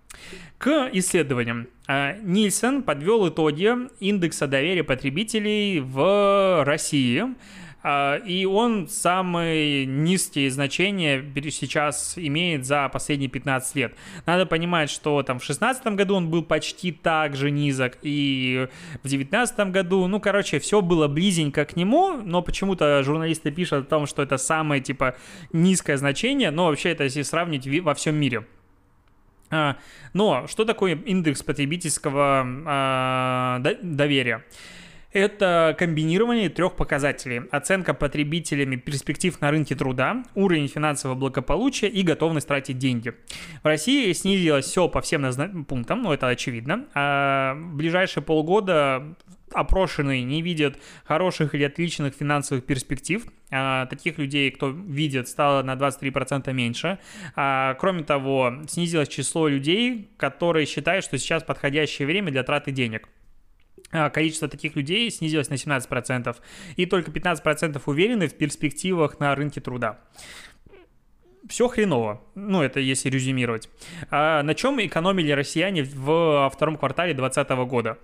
К 0.59 0.91
исследованиям. 0.93 1.69
А, 1.87 2.15
Нильсон 2.23 2.83
подвел 2.83 3.29
итоги 3.29 3.73
индекса 4.01 4.47
доверия 4.47 4.85
потребителей 4.85 5.81
в 5.81 6.65
России. 6.65 7.25
А, 7.83 8.17
и 8.17 8.45
он 8.45 8.89
самые 8.89 9.87
низкие 9.87 10.51
значения 10.51 11.25
сейчас 11.51 12.15
имеет 12.17 12.67
за 12.67 12.89
последние 12.91 13.31
15 13.31 13.75
лет. 13.77 13.95
Надо 14.27 14.45
понимать, 14.45 14.91
что 14.91 15.23
там 15.23 15.39
в 15.39 15.47
2016 15.47 15.87
году 15.95 16.17
он 16.17 16.29
был 16.29 16.43
почти 16.43 16.93
так 16.93 17.37
же 17.37 17.51
низок, 17.51 17.97
и 18.03 18.69
в 19.03 19.09
2019 19.09 19.59
году, 19.71 20.07
ну, 20.07 20.21
короче, 20.21 20.59
все 20.59 20.83
было 20.83 21.09
близенько 21.09 21.65
к 21.65 21.77
нему, 21.77 22.21
но 22.23 22.43
почему-то 22.43 23.03
журналисты 23.03 23.51
пишут 23.51 23.87
о 23.87 23.89
том, 23.89 24.07
что 24.07 24.23
это 24.23 24.37
самое, 24.37 24.83
типа, 24.83 25.17
низкое 25.53 25.97
значение, 25.97 26.51
но 26.51 26.67
вообще 26.67 26.91
это 26.91 27.05
если 27.05 27.23
сравнить 27.23 27.67
во 27.83 27.95
всем 27.95 28.15
мире. 28.17 28.45
А, 29.51 29.77
но 30.13 30.47
что 30.47 30.65
такое 30.65 30.95
индекс 30.95 31.43
потребительского 31.43 32.47
а, 32.67 33.59
доверия? 33.83 34.45
Это 35.13 35.75
комбинирование 35.77 36.49
трех 36.49 36.77
показателей. 36.77 37.43
Оценка 37.51 37.95
потребителями 37.95 38.77
перспектив 38.77 39.41
на 39.41 39.51
рынке 39.51 39.75
труда, 39.75 40.23
уровень 40.37 40.69
финансового 40.69 41.19
благополучия 41.19 41.89
и 41.89 42.03
готовность 42.03 42.47
тратить 42.47 42.79
деньги. 42.79 43.15
В 43.65 43.67
России 43.67 44.13
снизилось 44.13 44.67
все 44.67 44.89
по 44.89 45.01
всем 45.01 45.65
пунктам, 45.65 46.03
ну 46.03 46.13
это 46.13 46.29
очевидно. 46.29 46.87
А 46.95 47.55
в 47.55 47.75
ближайшие 47.75 48.23
полгода 48.23 49.17
опрошенные 49.53 50.23
не 50.23 50.43
видят 50.43 50.79
хороших 51.05 51.57
или 51.57 51.65
отличных 51.65 52.15
финансовых 52.15 52.65
перспектив. 52.65 53.25
А, 53.51 53.87
таких 53.87 54.19
людей, 54.19 54.51
кто 54.51 54.69
видит, 54.71 55.29
стало 55.29 55.63
на 55.63 55.75
23% 55.75 56.53
меньше. 56.53 56.99
А, 57.37 57.75
кроме 57.75 58.05
того, 58.05 58.53
снизилось 58.69 59.09
число 59.09 59.49
людей, 59.49 60.11
которые 60.17 60.67
считают, 60.67 61.05
что 61.05 61.19
сейчас 61.19 61.43
подходящее 61.43 62.07
время 62.07 62.31
для 62.31 62.43
траты 62.43 62.71
денег 62.71 63.09
а, 63.93 64.11
количество 64.11 64.49
таких 64.49 64.77
людей 64.77 65.11
снизилось 65.11 65.51
на 65.51 65.55
17%, 65.55 66.37
и 66.77 66.87
только 66.87 67.11
15% 67.11 67.83
уверены 67.87 68.29
в 68.29 68.35
перспективах 68.35 69.19
на 69.21 69.35
рынке 69.35 69.61
труда 69.61 69.99
все 71.51 71.69
хреново. 71.69 72.23
Ну, 72.35 72.63
это 72.63 72.81
если 72.81 73.11
резюмировать. 73.11 73.69
А 74.11 74.43
на 74.43 74.55
чем 74.55 74.81
экономили 74.81 75.33
россияне 75.33 75.83
в 75.83 76.51
втором 76.55 76.77
квартале 76.77 77.13
2020 77.13 77.69
года? 77.69 77.99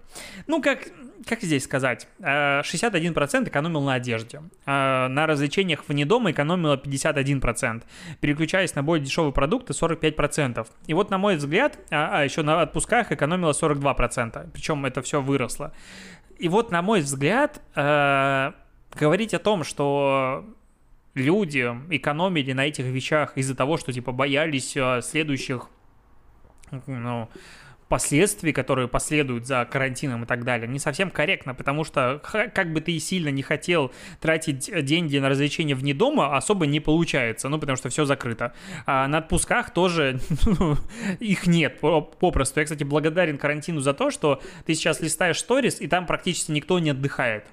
Ну, 0.47 0.61
как, 0.61 0.89
как 1.25 1.43
здесь 1.43 1.65
сказать? 1.65 2.09
61% 2.21 2.23
а, 2.23 3.45
экономил 3.45 3.83
на 3.83 3.95
одежде. 3.95 4.43
А 4.67 5.09
на 5.09 5.27
развлечениях 5.27 5.85
вне 5.89 6.05
дома 6.05 6.31
экономило 6.31 6.77
51%. 6.77 7.83
Переключаясь 8.21 8.75
на 8.75 8.83
более 8.83 9.05
дешевые 9.05 9.33
продукты 9.33 9.73
45%. 9.73 10.67
И 10.87 10.95
вот, 10.95 11.11
на 11.11 11.19
мой 11.19 11.37
взгляд, 11.37 11.79
а, 11.91 12.21
а 12.21 12.25
еще 12.25 12.43
на 12.43 12.61
отпусках 12.63 13.13
экономило 13.13 13.53
42%. 13.53 14.51
Причем 14.53 14.85
это 14.85 15.03
все 15.03 15.23
выросло. 15.23 15.73
И 16.39 16.49
вот, 16.49 16.71
на 16.71 16.83
мой 16.83 17.01
взгляд, 17.01 17.63
э, 17.75 18.53
говорить 18.95 19.33
о 19.33 19.39
том, 19.39 19.65
что 19.65 20.45
люди 21.15 21.75
экономили 21.91 22.53
на 22.53 22.67
этих 22.67 22.85
вещах 22.85 23.39
из-за 23.39 23.55
того, 23.55 23.79
что, 23.79 23.93
типа, 23.93 24.13
боялись 24.13 24.77
э, 24.77 25.01
следующих, 25.03 25.69
ну, 26.87 27.31
последствий, 27.88 28.53
которые 28.53 28.88
последуют 28.88 29.46
за 29.46 29.64
карантином 29.64 30.25
и 30.25 30.27
так 30.27 30.44
далее, 30.44 30.68
не 30.68 30.79
совсем 30.79 31.11
корректно, 31.11 31.55
потому 31.55 31.85
что 31.85 32.20
как 32.22 32.72
бы 32.72 32.81
ты 32.81 32.92
и 32.92 32.99
сильно 32.99 33.29
не 33.29 33.42
хотел 33.42 33.92
тратить 34.20 34.70
деньги 34.85 35.18
на 35.18 35.29
развлечения 35.29 35.75
вне 35.75 35.94
дома, 35.94 36.37
особо 36.37 36.66
не 36.66 36.81
получается, 36.81 37.49
ну, 37.49 37.59
потому 37.59 37.77
что 37.77 37.88
все 37.88 38.05
закрыто. 38.05 38.53
А 38.87 39.07
на 39.07 39.18
отпусках 39.18 39.72
тоже 39.72 40.20
ну, 40.59 40.77
их 41.20 41.46
нет 41.46 41.81
попросту. 41.81 42.61
Я, 42.61 42.64
кстати, 42.64 42.85
благодарен 42.85 43.38
карантину 43.38 43.81
за 43.81 43.94
то, 43.94 44.11
что 44.11 44.40
ты 44.64 44.75
сейчас 44.75 45.01
листаешь 45.01 45.38
сторис, 45.38 45.81
и 45.81 45.87
там 45.87 46.07
практически 46.07 46.51
никто 46.51 46.79
не 46.79 46.90
отдыхает. 46.90 47.44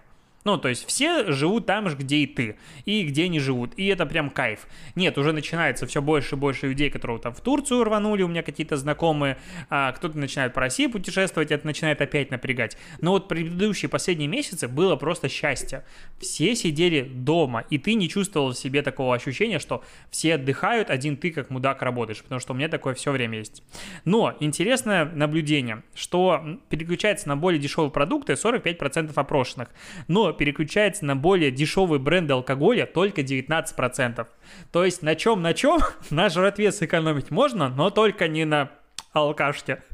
Ну, 0.43 0.58
то 0.58 0.67
есть 0.67 0.86
все 0.86 1.32
живут 1.32 1.65
там 1.65 1.89
же, 1.89 1.95
где 1.95 2.17
и 2.17 2.27
ты, 2.27 2.58
и 2.86 3.03
где 3.03 3.25
они 3.25 3.39
живут, 3.39 3.73
и 3.77 3.88
это 3.88 4.06
прям 4.06 4.29
кайф. 4.29 4.67
Нет, 4.95 5.17
уже 5.17 5.32
начинается 5.32 5.88
все 5.88 6.01
больше 6.01 6.36
и 6.36 6.38
больше 6.38 6.67
людей, 6.67 6.89
которые 6.89 7.19
там 7.19 7.34
в 7.34 7.41
Турцию 7.41 7.84
рванули, 7.84 8.23
у 8.23 8.27
меня 8.27 8.43
какие-то 8.43 8.75
знакомые, 8.75 9.38
а 9.69 9.91
кто-то 9.93 10.17
начинает 10.17 10.53
по 10.53 10.62
России 10.62 10.88
путешествовать, 10.88 11.51
это 11.51 11.65
начинает 11.65 12.01
опять 12.01 12.32
напрягать. 12.32 12.77
Но 12.99 13.12
вот 13.12 13.27
предыдущие 13.27 13.89
последние 13.89 14.27
месяцы 14.27 14.67
было 14.67 14.95
просто 14.95 15.29
счастье. 15.29 15.84
Все 16.19 16.56
сидели 16.56 17.01
дома, 17.01 17.63
и 17.69 17.77
ты 17.77 17.93
не 17.93 18.10
чувствовал 18.10 18.51
в 18.51 18.58
себе 18.58 18.82
такого 18.82 19.15
ощущения, 19.15 19.60
что 19.60 19.84
все 20.10 20.36
отдыхают, 20.36 20.89
один 20.89 21.15
ты 21.15 21.32
как 21.32 21.49
мудак 21.49 21.82
работаешь, 21.82 22.21
потому 22.21 22.39
что 22.39 22.53
у 22.53 22.56
меня 22.56 22.67
такое 22.67 22.93
все 22.95 23.12
время 23.12 23.38
есть. 23.38 23.63
Но 24.03 24.36
интересное 24.39 25.06
наблюдение, 25.06 25.84
что 25.95 26.60
переключается 26.69 27.29
на 27.29 27.38
более 27.38 27.60
дешевые 27.60 27.91
продукты 27.91 28.34
45% 28.34 29.12
опрошенных, 29.15 29.69
но 30.08 30.32
переключается 30.33 31.05
на 31.05 31.15
более 31.15 31.51
дешевые 31.51 31.99
бренды 31.99 32.33
алкоголя 32.33 32.85
только 32.85 33.21
19%. 33.21 34.27
То 34.71 34.85
есть 34.85 35.01
на 35.01 35.15
чем, 35.15 35.41
на 35.41 35.53
чем 35.53 35.79
на 36.09 36.29
жратве 36.29 36.71
сэкономить 36.71 37.31
можно, 37.31 37.69
но 37.69 37.89
только 37.89 38.27
не 38.27 38.45
на 38.45 38.71
алкашке. 39.13 39.81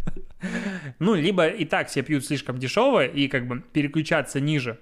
Ну, 1.00 1.16
либо 1.16 1.48
и 1.48 1.66
так 1.66 1.90
все 1.90 2.02
пьют 2.02 2.26
слишком 2.26 2.58
дешево 2.58 3.06
и 3.06 3.28
как 3.28 3.46
бы 3.46 3.60
переключаться 3.60 4.40
ниже. 4.40 4.80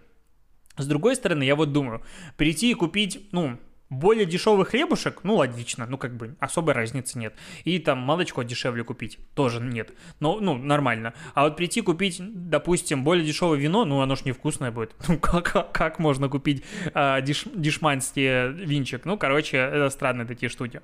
С 0.77 0.85
другой 0.85 1.15
стороны, 1.15 1.41
я 1.41 1.55
вот 1.55 1.73
думаю, 1.73 2.03
прийти 2.37 2.69
и 2.69 2.75
купить, 2.75 3.27
ну, 3.31 3.57
более 3.89 4.25
дешевый 4.25 4.65
хлебушек, 4.65 5.23
ну, 5.23 5.35
логично, 5.35 5.85
ну, 5.87 5.97
как 5.97 6.15
бы 6.15 6.35
особой 6.39 6.73
разницы 6.73 7.17
нет. 7.17 7.33
И 7.63 7.79
там 7.79 7.99
молочко 7.99 8.43
дешевле 8.43 8.83
купить, 8.83 9.17
тоже 9.33 9.61
нет. 9.61 9.93
Но, 10.19 10.39
ну, 10.39 10.57
нормально. 10.57 11.13
А 11.33 11.43
вот 11.43 11.55
прийти 11.55 11.81
купить, 11.81 12.17
допустим, 12.19 13.03
более 13.03 13.25
дешевое 13.25 13.57
вино, 13.57 13.85
ну, 13.85 14.01
оно 14.01 14.15
ж 14.15 14.25
невкусное 14.25 14.71
будет. 14.71 14.95
Ну, 15.07 15.19
как, 15.19 15.71
как 15.71 15.99
можно 15.99 16.27
купить 16.27 16.63
а, 16.93 17.21
деш, 17.21 17.45
дешманский 17.55 18.51
винчик? 18.65 19.05
Ну, 19.05 19.17
короче, 19.17 19.57
это 19.57 19.89
странные 19.89 20.27
такие 20.27 20.49
штуки. 20.49 20.81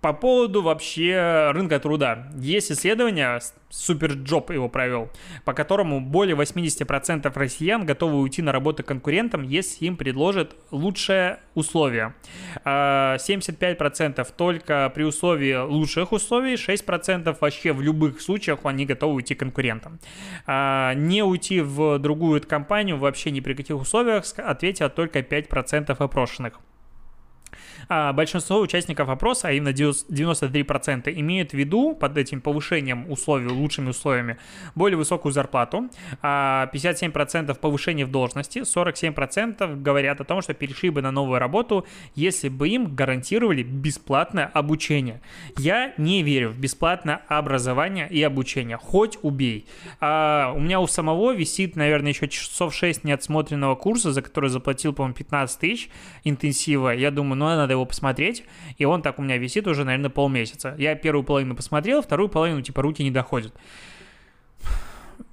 По 0.00 0.12
поводу 0.12 0.62
вообще 0.62 1.50
рынка 1.52 1.80
труда. 1.80 2.28
Есть 2.36 2.70
исследование, 2.70 3.40
Superjob 3.70 4.50
его 4.52 4.68
провел, 4.68 5.10
по 5.44 5.52
которому 5.52 6.00
более 6.00 6.36
80% 6.36 7.32
россиян 7.34 7.84
готовы 7.84 8.20
уйти 8.20 8.40
на 8.42 8.52
работу 8.52 8.84
конкурентам, 8.84 9.42
если 9.42 9.86
им 9.86 9.96
предложат 9.96 10.54
лучшие 10.70 11.40
условия. 11.54 12.14
75% 12.64 14.20
а, 14.20 14.24
только 14.24 14.92
при 14.94 15.02
условии 15.02 15.54
лучших 15.54 16.12
условий, 16.12 16.54
6% 16.54 17.36
вообще 17.40 17.72
в 17.72 17.80
любых 17.80 18.20
случаях 18.20 18.60
они 18.64 18.86
готовы 18.86 19.14
уйти 19.14 19.34
конкурентам. 19.34 19.98
А, 20.46 20.94
не 20.94 21.22
уйти 21.22 21.60
в 21.60 21.98
другую 21.98 22.40
компанию 22.46 22.96
вообще 22.96 23.30
ни 23.30 23.40
при 23.40 23.54
каких 23.54 23.76
условиях 23.76 24.24
ответило 24.36 24.88
только 24.88 25.20
5% 25.20 25.96
опрошенных. 25.98 26.60
А 27.88 28.12
большинство 28.12 28.60
участников 28.60 29.08
опроса, 29.08 29.48
а 29.48 29.52
именно 29.52 29.70
93%, 29.70 31.12
имеют 31.20 31.50
в 31.50 31.54
виду 31.54 31.94
под 31.94 32.16
этим 32.16 32.40
повышением 32.40 33.10
условий, 33.10 33.48
лучшими 33.48 33.90
условиями, 33.90 34.38
более 34.74 34.96
высокую 34.96 35.32
зарплату, 35.32 35.88
а 36.22 36.70
57% 36.72 37.54
повышение 37.58 38.06
в 38.06 38.10
должности, 38.10 38.60
47% 38.60 39.82
говорят 39.82 40.20
о 40.20 40.24
том, 40.24 40.42
что 40.42 40.54
перешли 40.54 40.90
бы 40.90 41.02
на 41.02 41.10
новую 41.10 41.38
работу, 41.38 41.86
если 42.14 42.48
бы 42.48 42.68
им 42.68 42.94
гарантировали 42.94 43.62
бесплатное 43.62 44.46
обучение. 44.46 45.20
Я 45.58 45.92
не 45.96 46.22
верю 46.22 46.50
в 46.50 46.58
бесплатное 46.58 47.22
образование 47.28 48.08
и 48.08 48.22
обучение, 48.22 48.76
хоть 48.76 49.18
убей. 49.22 49.66
А 50.00 50.52
у 50.54 50.60
меня 50.60 50.80
у 50.80 50.86
самого 50.86 51.32
висит, 51.32 51.76
наверное, 51.76 52.12
еще 52.12 52.28
часов 52.28 52.74
6 52.74 53.04
неотсмотренного 53.04 53.74
курса, 53.74 54.12
за 54.12 54.22
который 54.22 54.50
заплатил, 54.50 54.92
по-моему, 54.92 55.14
15 55.14 55.60
тысяч 55.60 55.90
интенсива. 56.24 56.90
Я 56.90 57.10
думаю, 57.10 57.36
ну, 57.36 57.46
надо 57.46 57.65
его 57.72 57.84
посмотреть, 57.84 58.44
и 58.78 58.84
он 58.84 59.02
так 59.02 59.18
у 59.18 59.22
меня 59.22 59.38
висит 59.38 59.66
уже, 59.66 59.84
наверное, 59.84 60.10
полмесяца. 60.10 60.74
Я 60.78 60.94
первую 60.94 61.24
половину 61.24 61.54
посмотрел, 61.54 62.02
вторую 62.02 62.28
половину, 62.28 62.62
типа, 62.62 62.82
руки 62.82 63.02
не 63.02 63.10
доходят. 63.10 63.54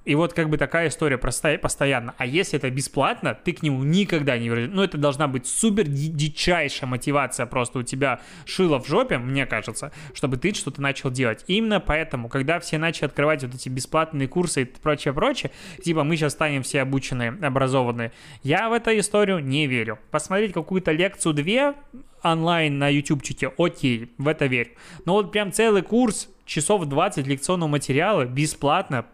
И 0.04 0.14
вот 0.14 0.34
как 0.34 0.50
бы 0.50 0.58
такая 0.58 0.88
история 0.88 1.16
простая, 1.16 1.56
постоянно. 1.56 2.14
А 2.18 2.26
если 2.26 2.58
это 2.58 2.70
бесплатно, 2.70 3.34
ты 3.34 3.52
к 3.52 3.62
нему 3.62 3.82
никогда 3.84 4.36
не 4.36 4.48
вернешься. 4.48 4.74
Ну, 4.74 4.82
это 4.82 4.98
должна 4.98 5.28
быть 5.28 5.46
супер 5.46 5.84
дичайшая 5.86 6.88
мотивация 6.88 7.46
просто 7.46 7.78
у 7.78 7.82
тебя 7.82 8.20
шила 8.44 8.78
в 8.78 8.86
жопе, 8.86 9.18
мне 9.18 9.46
кажется, 9.46 9.92
чтобы 10.12 10.36
ты 10.36 10.52
что-то 10.52 10.82
начал 10.82 11.10
делать. 11.10 11.44
именно 11.46 11.80
поэтому, 11.80 12.28
когда 12.28 12.60
все 12.60 12.76
начали 12.78 13.06
открывать 13.06 13.44
вот 13.44 13.54
эти 13.54 13.68
бесплатные 13.68 14.28
курсы 14.28 14.62
и 14.62 14.64
прочее-прочее, 14.64 15.50
типа 15.82 16.04
мы 16.04 16.16
сейчас 16.16 16.32
станем 16.32 16.62
все 16.62 16.82
обученные, 16.82 17.30
образованные, 17.30 18.12
я 18.42 18.68
в 18.68 18.72
эту 18.72 18.96
историю 18.98 19.38
не 19.38 19.66
верю. 19.66 19.98
Посмотреть 20.10 20.52
какую-то 20.52 20.92
лекцию 20.92 21.32
две 21.32 21.74
онлайн 22.24 22.78
на 22.78 22.88
ютубчике, 22.88 23.52
окей, 23.58 24.12
в 24.18 24.26
это 24.26 24.46
верю. 24.46 24.70
Но 25.04 25.14
вот 25.14 25.30
прям 25.30 25.52
целый 25.52 25.82
курс, 25.82 26.28
часов 26.44 26.86
20 26.86 27.26
лекционного 27.26 27.68
материала, 27.68 28.24
бесплатно, 28.24 29.06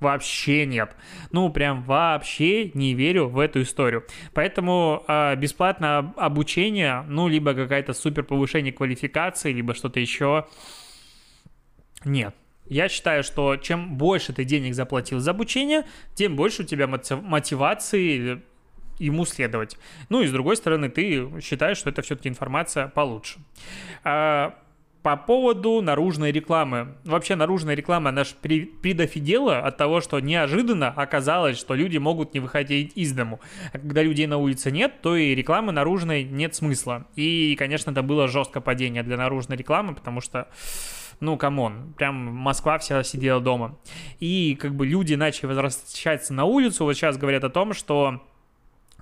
вообще 0.00 0.66
нет. 0.66 0.94
Ну, 1.32 1.50
прям 1.50 1.82
вообще 1.82 2.70
не 2.74 2.94
верю 2.94 3.28
в 3.28 3.38
эту 3.38 3.62
историю. 3.62 4.04
Поэтому 4.34 5.04
э, 5.06 5.36
бесплатное 5.36 6.12
обучение, 6.16 7.04
ну, 7.08 7.28
либо 7.28 7.54
какая-то 7.54 7.92
супер 7.92 8.24
повышение 8.24 8.72
квалификации, 8.72 9.52
либо 9.52 9.74
что-то 9.74 10.00
еще, 10.00 10.46
нет. 12.04 12.34
Я 12.68 12.88
считаю, 12.88 13.22
что 13.22 13.56
чем 13.56 13.96
больше 13.96 14.32
ты 14.32 14.44
денег 14.44 14.74
заплатил 14.74 15.20
за 15.20 15.30
обучение, 15.30 15.84
тем 16.14 16.34
больше 16.34 16.62
у 16.62 16.64
тебя 16.64 16.88
мотивации 16.88 18.42
ему 18.98 19.24
следовать. 19.24 19.78
Ну 20.08 20.22
и 20.22 20.26
с 20.26 20.32
другой 20.32 20.56
стороны, 20.56 20.88
ты 20.88 21.40
считаешь, 21.40 21.78
что 21.78 21.90
это 21.90 22.02
все-таки 22.02 22.28
информация 22.28 22.88
получше. 22.88 23.38
А, 24.04 24.54
по 25.06 25.16
поводу 25.16 25.82
наружной 25.82 26.32
рекламы. 26.32 26.96
Вообще 27.04 27.36
наружная 27.36 27.76
реклама 27.76 28.10
наш 28.10 28.34
предофигела 28.34 29.60
от 29.60 29.76
того, 29.76 30.00
что 30.00 30.18
неожиданно 30.18 30.88
оказалось, 30.88 31.56
что 31.60 31.74
люди 31.74 31.96
могут 31.96 32.34
не 32.34 32.40
выходить 32.40 32.90
из 32.96 33.12
дому. 33.12 33.38
А 33.72 33.78
когда 33.78 34.02
людей 34.02 34.26
на 34.26 34.36
улице 34.38 34.72
нет, 34.72 35.00
то 35.02 35.14
и 35.14 35.32
рекламы 35.32 35.70
наружной 35.70 36.24
нет 36.24 36.56
смысла. 36.56 37.06
И, 37.14 37.54
конечно, 37.56 37.92
это 37.92 38.02
было 38.02 38.26
жесткое 38.26 38.60
падение 38.60 39.04
для 39.04 39.16
наружной 39.16 39.56
рекламы, 39.56 39.94
потому 39.94 40.20
что 40.20 40.48
ну, 41.20 41.36
come 41.36 41.69
on, 41.69 41.94
прям 41.96 42.16
Москва 42.16 42.76
вся 42.78 43.04
сидела 43.04 43.40
дома. 43.40 43.78
И 44.18 44.58
как 44.60 44.74
бы 44.74 44.88
люди 44.88 45.14
начали 45.14 45.46
возвращаться 45.46 46.34
на 46.34 46.46
улицу, 46.46 46.82
вот 46.82 46.94
сейчас 46.94 47.16
говорят 47.16 47.44
о 47.44 47.48
том, 47.48 47.74
что 47.74 48.22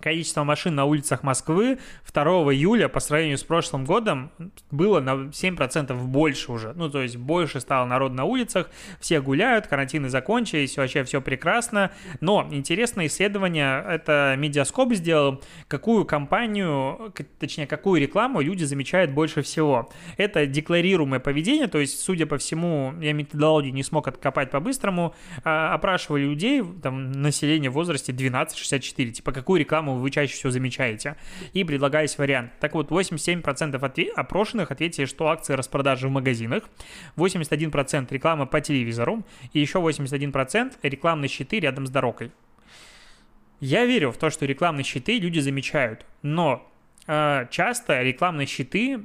количество 0.01 0.45
машин 0.45 0.75
на 0.75 0.85
улицах 0.85 1.23
Москвы 1.23 1.79
2 2.13 2.25
июля 2.53 2.89
по 2.89 3.01
сравнению 3.01 3.39
с 3.39 3.43
прошлым 3.43 3.85
годом 3.85 4.31
было 4.71 5.01
на 5.01 5.29
7% 5.31 5.95
больше 5.95 6.53
уже. 6.53 6.73
Ну, 6.75 6.91
то 6.91 7.03
есть 7.03 7.17
больше 7.17 7.61
стало 7.61 7.87
народ 7.87 8.13
на 8.13 8.25
улицах, 8.25 8.71
все 9.01 9.21
гуляют, 9.21 9.67
карантины 9.67 10.09
закончились, 10.09 10.77
вообще 10.77 11.05
все 11.05 11.21
прекрасно. 11.21 11.91
Но 12.21 12.47
интересное 12.51 13.07
исследование, 13.07 13.85
это 13.89 14.35
Mediascope 14.39 14.93
сделал, 14.95 15.43
какую 15.69 16.05
компанию, 16.05 17.13
точнее, 17.39 17.67
какую 17.67 18.01
рекламу 18.01 18.41
люди 18.41 18.65
замечают 18.65 19.11
больше 19.11 19.43
всего. 19.43 19.91
Это 20.17 20.47
декларируемое 20.47 21.21
поведение, 21.21 21.67
то 21.67 21.79
есть, 21.79 22.01
судя 22.01 22.27
по 22.27 22.39
всему, 22.39 22.95
я 23.01 23.13
методологию 23.13 23.73
не 23.73 23.83
смог 23.83 24.09
откопать 24.09 24.51
по-быстрому, 24.51 25.15
а, 25.45 25.75
опрашивали 25.75 26.25
людей, 26.25 26.63
там, 26.83 27.13
население 27.13 27.71
в 27.71 27.75
возрасте 27.75 28.13
12-64, 28.13 29.13
типа, 29.13 29.33
какую 29.33 29.61
рекламу 29.61 29.94
вы 29.99 30.11
чаще 30.11 30.35
всего 30.35 30.51
замечаете, 30.51 31.17
и 31.53 31.65
предлагались 31.65 32.19
вариант. 32.19 32.53
Так 32.61 32.75
вот, 32.75 32.91
87% 32.91 33.83
отве- 33.83 34.11
опрошенных 34.15 34.71
ответили, 34.71 35.05
что 35.07 35.29
акции 35.29 35.55
распродажи 35.55 36.09
в 36.09 36.11
магазинах, 36.11 36.65
81% 37.17 38.13
реклама 38.13 38.47
по 38.47 38.61
телевизору, 38.61 39.25
и 39.53 39.61
еще 39.61 39.79
81% 39.79 40.75
рекламные 40.83 41.29
щиты 41.29 41.61
рядом 41.61 41.87
с 41.87 41.91
дорогой. 41.91 42.33
Я 43.61 43.87
верю 43.87 44.11
в 44.11 44.17
то, 44.17 44.31
что 44.31 44.47
рекламные 44.47 44.85
щиты 44.85 45.19
люди 45.19 45.39
замечают, 45.39 46.05
но 46.23 46.71
э, 47.07 47.47
часто 47.51 48.03
рекламные 48.03 48.47
щиты 48.47 49.05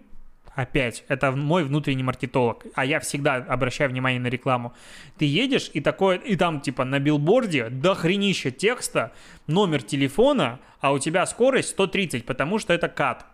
Опять, 0.60 1.06
это 1.08 1.32
мой 1.32 1.64
внутренний 1.64 2.04
маркетолог, 2.04 2.66
а 2.76 2.84
я 2.84 3.00
всегда 3.00 3.36
обращаю 3.36 3.90
внимание 3.90 4.20
на 4.20 4.28
рекламу. 4.28 4.74
Ты 5.18 5.24
едешь, 5.24 5.72
и 5.72 5.80
такое, 5.80 6.18
и 6.18 6.36
там 6.36 6.60
типа 6.60 6.84
на 6.84 7.00
билборде 7.00 7.70
до 7.70 7.96
хренища 7.96 8.52
текста, 8.52 9.14
номер 9.48 9.82
телефона, 9.82 10.60
а 10.82 10.92
у 10.92 11.00
тебя 11.00 11.26
скорость 11.28 11.70
130, 11.70 12.26
потому 12.26 12.60
что 12.60 12.74
это 12.74 12.90
кат. 12.90 13.26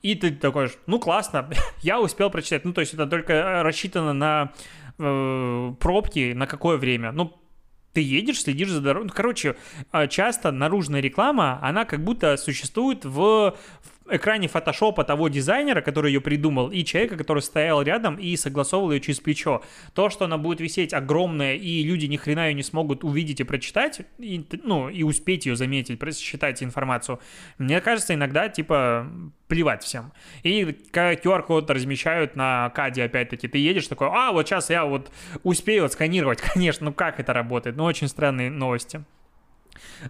И 0.00 0.14
ты 0.14 0.30
такой, 0.30 0.70
ну 0.86 0.98
классно, 0.98 1.50
я 1.82 2.00
успел 2.00 2.30
прочитать. 2.30 2.64
Ну, 2.64 2.72
то 2.72 2.80
есть 2.80 2.94
это 2.94 3.06
только 3.06 3.62
рассчитано 3.62 4.14
на 4.14 4.52
э, 4.98 5.74
пробки, 5.78 6.32
на 6.32 6.46
какое 6.46 6.78
время. 6.78 7.12
Ну, 7.12 7.38
ты 7.94 8.00
едешь, 8.00 8.42
следишь 8.42 8.70
за 8.70 8.80
дорогой. 8.80 9.08
Ну, 9.08 9.12
короче, 9.14 9.56
а, 9.92 10.06
часто 10.06 10.50
наружная 10.50 11.00
реклама, 11.00 11.58
она 11.62 11.84
как 11.84 12.02
будто 12.02 12.36
существует 12.36 13.04
в, 13.04 13.54
экране 14.10 14.48
фотошопа 14.48 15.04
того 15.04 15.28
дизайнера, 15.28 15.80
который 15.80 16.12
ее 16.12 16.20
придумал, 16.20 16.70
и 16.70 16.84
человека, 16.84 17.16
который 17.16 17.42
стоял 17.42 17.82
рядом 17.82 18.16
и 18.16 18.36
согласовывал 18.36 18.92
ее 18.92 19.00
через 19.00 19.20
плечо. 19.20 19.62
То, 19.94 20.10
что 20.10 20.26
она 20.26 20.38
будет 20.38 20.60
висеть 20.60 20.92
огромная, 20.92 21.54
и 21.54 21.82
люди 21.82 22.06
ни 22.06 22.16
хрена 22.16 22.48
ее 22.48 22.54
не 22.54 22.62
смогут 22.62 23.04
увидеть 23.04 23.40
и 23.40 23.44
прочитать, 23.44 24.02
и, 24.18 24.44
ну, 24.62 24.88
и 24.88 25.02
успеть 25.02 25.46
ее 25.46 25.56
заметить, 25.56 25.98
просчитать 25.98 26.62
информацию, 26.62 27.18
мне 27.58 27.80
кажется, 27.80 28.14
иногда, 28.14 28.48
типа, 28.48 29.06
плевать 29.48 29.82
всем. 29.82 30.12
И 30.42 30.62
QR-код 30.92 31.70
размещают 31.70 32.36
на 32.36 32.70
каде, 32.70 33.04
опять-таки, 33.04 33.48
ты 33.48 33.58
едешь 33.58 33.88
такой, 33.88 34.08
а, 34.10 34.32
вот 34.32 34.46
сейчас 34.46 34.70
я 34.70 34.84
вот 34.84 35.10
успею 35.42 35.84
отсканировать, 35.84 36.40
конечно, 36.54 36.86
ну 36.86 36.92
как 36.92 37.20
это 37.20 37.32
работает, 37.32 37.76
ну 37.76 37.84
очень 37.84 38.08
странные 38.08 38.50
новости. 38.50 39.04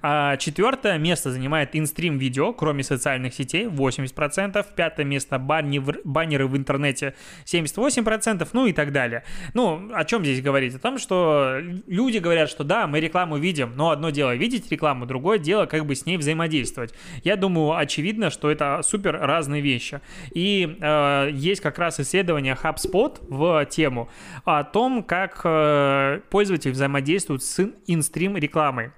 А 0.03 0.37
четвертое 0.37 0.98
место 0.98 1.31
занимает 1.31 1.70
инстрим 1.74 2.18
видео, 2.18 2.53
кроме 2.53 2.83
социальных 2.83 3.35
сетей, 3.35 3.66
80%. 3.66 4.64
Пятое 4.77 5.07
место 5.07 5.38
банни, 5.38 5.83
баннеры 6.05 6.46
в 6.46 6.57
интернете, 6.57 7.14
78%, 7.44 8.48
ну 8.53 8.66
и 8.66 8.72
так 8.72 8.92
далее. 8.92 9.24
Ну, 9.55 9.90
о 9.92 10.05
чем 10.05 10.22
здесь 10.22 10.42
говорить? 10.42 10.74
О 10.74 10.79
том, 10.79 10.98
что 10.98 11.59
люди 11.87 12.18
говорят, 12.18 12.48
что 12.50 12.64
да, 12.64 12.87
мы 12.87 13.00
рекламу 13.00 13.37
видим, 13.37 13.72
но 13.77 13.90
одно 13.90 14.11
дело 14.11 14.35
видеть 14.35 14.70
рекламу, 14.70 15.07
другое 15.07 15.38
дело 15.38 15.66
как 15.66 15.87
бы 15.87 15.94
с 15.94 16.07
ней 16.07 16.16
взаимодействовать. 16.16 16.94
Я 17.22 17.37
думаю, 17.37 17.77
очевидно, 17.77 18.31
что 18.31 18.50
это 18.50 18.81
супер 18.83 19.18
разные 19.18 19.62
вещи. 19.62 20.00
И 20.33 20.77
э, 20.81 21.31
есть 21.33 21.61
как 21.61 21.79
раз 21.79 22.00
исследование 22.00 22.57
HubSpot 22.61 23.18
в 23.29 23.64
тему 23.66 24.09
о 24.44 24.64
том, 24.64 25.03
как 25.03 25.40
э, 25.44 26.20
пользователи 26.31 26.72
взаимодействуют 26.72 27.42
с 27.42 27.70
инстрим 27.87 28.37
рекламой 28.37 28.92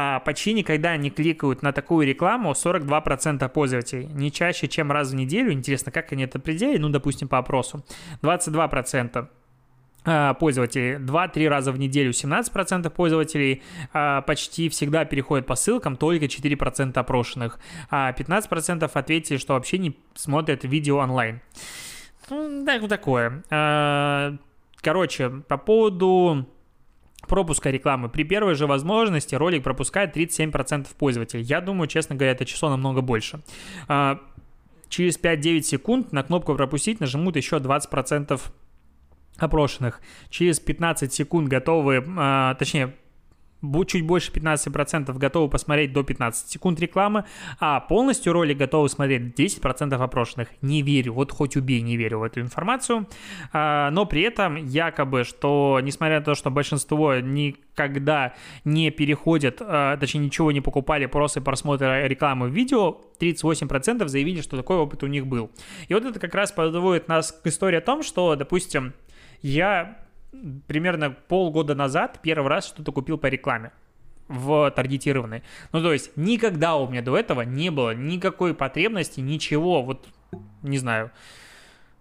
а, 0.00 0.20
почти 0.20 0.52
никогда 0.52 0.96
не 0.96 1.10
кликают 1.10 1.62
на 1.62 1.72
такую 1.72 2.06
рекламу 2.06 2.52
42% 2.52 3.48
пользователей. 3.48 4.06
Не 4.06 4.30
чаще, 4.30 4.68
чем 4.68 4.92
раз 4.92 5.10
в 5.10 5.16
неделю. 5.16 5.50
Интересно, 5.52 5.90
как 5.90 6.12
они 6.12 6.22
это 6.22 6.38
определяют? 6.38 6.80
Ну, 6.80 6.88
допустим, 6.88 7.26
по 7.26 7.38
опросу. 7.38 7.84
22% 8.22 9.28
а, 10.04 10.34
пользователей. 10.34 10.98
2-3 10.98 11.48
раза 11.48 11.72
в 11.72 11.80
неделю 11.80 12.12
17% 12.12 12.88
пользователей 12.90 13.64
а, 13.92 14.22
почти 14.22 14.68
всегда 14.68 15.04
переходят 15.04 15.46
по 15.46 15.56
ссылкам, 15.56 15.96
только 15.96 16.26
4% 16.26 16.96
опрошенных. 16.96 17.58
А 17.90 18.12
15% 18.12 18.88
ответили, 18.94 19.36
что 19.36 19.54
вообще 19.54 19.78
не 19.78 19.98
смотрят 20.14 20.62
видео 20.62 20.98
онлайн. 20.98 21.40
Ну, 22.30 22.64
да, 22.64 22.78
такое. 22.86 23.42
Короче, 24.80 25.28
по 25.48 25.56
поводу 25.56 26.46
пропуска 27.28 27.70
рекламы. 27.70 28.08
При 28.08 28.24
первой 28.24 28.54
же 28.54 28.66
возможности 28.66 29.34
ролик 29.34 29.62
пропускает 29.62 30.16
37% 30.16 30.86
пользователей. 30.98 31.42
Я 31.42 31.60
думаю, 31.60 31.88
честно 31.88 32.16
говоря, 32.16 32.32
это 32.32 32.44
число 32.44 32.70
намного 32.70 33.00
больше. 33.00 33.40
А, 33.86 34.20
через 34.88 35.18
5-9 35.18 35.62
секунд 35.62 36.12
на 36.12 36.22
кнопку 36.22 36.54
«Пропустить» 36.54 37.00
нажмут 37.00 37.36
еще 37.36 37.56
20% 37.56 38.40
опрошенных. 39.36 40.00
Через 40.30 40.58
15 40.60 41.12
секунд 41.12 41.48
готовы, 41.48 42.04
а, 42.16 42.54
точнее, 42.54 42.94
чуть 43.86 44.04
больше 44.04 44.32
15% 44.32 45.12
готовы 45.18 45.48
посмотреть 45.48 45.92
до 45.92 46.02
15 46.02 46.48
секунд 46.48 46.80
рекламы, 46.80 47.24
а 47.60 47.80
полностью 47.80 48.32
ролик 48.32 48.58
готовы 48.58 48.88
смотреть 48.88 49.38
10% 49.38 49.94
опрошенных. 49.94 50.48
Не 50.62 50.82
верю, 50.82 51.14
вот 51.14 51.32
хоть 51.32 51.56
убей, 51.56 51.80
не 51.80 51.96
верю 51.96 52.20
в 52.20 52.22
эту 52.22 52.40
информацию. 52.40 53.08
А, 53.52 53.90
но 53.90 54.06
при 54.06 54.22
этом 54.22 54.56
якобы, 54.56 55.24
что 55.24 55.80
несмотря 55.82 56.20
на 56.20 56.24
то, 56.24 56.34
что 56.34 56.50
большинство 56.50 57.16
никогда 57.16 58.34
не 58.64 58.90
переходят, 58.90 59.58
а, 59.60 59.96
точнее 59.96 60.20
ничего 60.20 60.52
не 60.52 60.60
покупали 60.60 61.06
после 61.06 61.42
просмотра 61.42 62.06
рекламы 62.06 62.48
в 62.48 62.52
видео, 62.52 63.00
38% 63.20 64.06
заявили, 64.08 64.40
что 64.40 64.56
такой 64.56 64.76
опыт 64.76 65.02
у 65.02 65.06
них 65.06 65.26
был. 65.26 65.50
И 65.88 65.94
вот 65.94 66.04
это 66.04 66.18
как 66.20 66.34
раз 66.34 66.52
подводит 66.52 67.08
нас 67.08 67.32
к 67.32 67.46
истории 67.46 67.78
о 67.78 67.80
том, 67.80 68.02
что, 68.02 68.36
допустим, 68.36 68.94
я 69.42 69.98
примерно 70.66 71.10
полгода 71.10 71.74
назад 71.74 72.20
первый 72.22 72.48
раз 72.48 72.66
что-то 72.66 72.92
купил 72.92 73.18
по 73.18 73.26
рекламе 73.26 73.72
в 74.28 74.70
таргетированной. 74.70 75.42
Ну, 75.72 75.82
то 75.82 75.92
есть 75.92 76.16
никогда 76.16 76.76
у 76.76 76.88
меня 76.88 77.02
до 77.02 77.16
этого 77.16 77.42
не 77.42 77.70
было 77.70 77.94
никакой 77.94 78.54
потребности, 78.54 79.20
ничего, 79.20 79.82
вот, 79.82 80.06
не 80.62 80.78
знаю. 80.78 81.10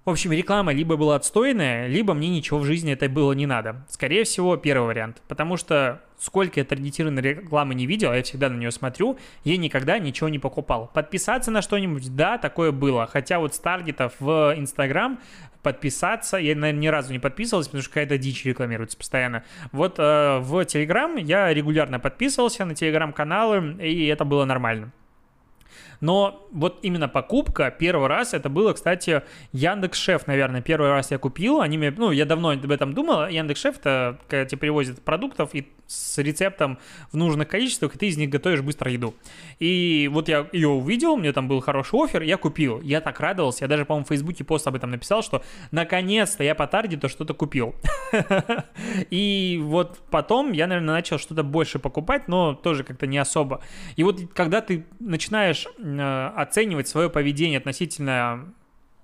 В 0.07 0.09
общем, 0.09 0.31
реклама 0.31 0.71
либо 0.71 0.95
была 0.95 1.17
отстойная, 1.17 1.87
либо 1.87 2.13
мне 2.13 2.29
ничего 2.29 2.59
в 2.59 2.63
жизни 2.63 2.93
это 2.93 3.09
было 3.09 3.33
не 3.33 3.45
надо. 3.45 3.85
Скорее 3.89 4.23
всего, 4.23 4.55
первый 4.55 4.87
вариант. 4.87 5.21
Потому 5.27 5.57
что 5.57 6.01
сколько 6.17 6.61
я 6.61 6.65
таргетированной 6.65 7.21
рекламы 7.21 7.75
не 7.75 7.85
видел, 7.85 8.11
а 8.11 8.15
я 8.15 8.23
всегда 8.23 8.47
на 8.47 8.55
нее 8.55 8.71
смотрю, 8.71 9.19
я 9.43 9.57
никогда 9.57 9.99
ничего 9.99 10.29
не 10.29 10.39
покупал. 10.39 10.89
Подписаться 10.93 11.51
на 11.51 11.61
что-нибудь, 11.61 12.15
да, 12.15 12.37
такое 12.37 12.71
было. 12.71 13.05
Хотя 13.05 13.39
вот 13.39 13.53
с 13.53 13.59
таргетов 13.59 14.13
в 14.21 14.53
Инстаграм 14.57 15.19
подписаться. 15.61 16.37
Я, 16.37 16.55
наверное, 16.55 16.83
ни 16.83 16.87
разу 16.87 17.11
не 17.11 17.19
подписывался, 17.19 17.69
потому 17.69 17.83
что 17.83 17.91
какая-то 17.91 18.17
дичь 18.17 18.45
рекламируется 18.45 18.97
постоянно. 18.97 19.43
Вот 19.73 19.99
э, 19.99 20.37
в 20.39 20.63
Телеграм 20.63 21.17
я 21.17 21.53
регулярно 21.53 21.99
подписывался 21.99 22.63
на 22.63 22.75
Телеграм-каналы, 22.75 23.75
и 23.83 24.05
это 24.05 24.23
было 24.23 24.45
нормально. 24.45 24.93
Но 26.01 26.47
вот 26.51 26.79
именно 26.81 27.07
покупка 27.07 27.71
первый 27.71 28.07
раз, 28.07 28.33
это 28.33 28.49
было, 28.49 28.73
кстати, 28.73 29.23
Яндекс 29.51 29.99
Шеф, 29.99 30.27
наверное, 30.27 30.61
первый 30.61 30.89
раз 30.89 31.11
я 31.11 31.17
купил. 31.17 31.61
Они 31.61 31.77
мне, 31.77 31.91
ну, 31.91 32.11
я 32.11 32.25
давно 32.25 32.49
об 32.49 32.71
этом 32.71 32.93
думал. 32.93 33.27
Яндекс 33.27 33.61
Шеф 33.61 33.77
это 33.79 34.19
когда 34.27 34.45
тебе 34.45 34.59
привозят 34.59 35.01
продуктов 35.01 35.53
и 35.53 35.67
с 35.87 36.17
рецептом 36.17 36.77
в 37.11 37.17
нужных 37.17 37.47
количествах, 37.47 37.95
и 37.95 37.97
ты 37.97 38.07
из 38.07 38.17
них 38.17 38.29
готовишь 38.29 38.61
быстро 38.61 38.91
еду. 38.91 39.15
И 39.59 40.09
вот 40.11 40.27
я 40.27 40.47
ее 40.51 40.67
увидел, 40.67 41.15
мне 41.15 41.31
там 41.31 41.47
был 41.47 41.61
хороший 41.61 42.03
офер, 42.03 42.21
я 42.21 42.37
купил. 42.37 42.81
Я 42.81 43.01
так 43.01 43.19
радовался, 43.19 43.63
я 43.63 43.67
даже, 43.67 43.85
по-моему, 43.85 44.05
в 44.05 44.09
Фейсбуке 44.09 44.43
пост 44.43 44.67
об 44.67 44.75
этом 44.75 44.91
написал, 44.91 45.23
что 45.23 45.43
наконец-то 45.71 46.43
я 46.43 46.55
по 46.55 46.67
таргету 46.67 47.09
что-то 47.09 47.33
купил. 47.33 47.73
И 49.09 49.59
вот 49.63 49.99
потом 50.09 50.51
я, 50.51 50.67
наверное, 50.67 50.95
начал 50.95 51.17
что-то 51.17 51.43
больше 51.43 51.79
покупать, 51.79 52.27
но 52.27 52.53
тоже 52.53 52.83
как-то 52.83 53.07
не 53.07 53.17
особо. 53.17 53.61
И 53.95 54.03
вот 54.03 54.19
когда 54.33 54.61
ты 54.61 54.85
начинаешь 54.99 55.67
оценивать 56.35 56.87
свое 56.87 57.09
поведение 57.09 57.57
относительно 57.57 58.53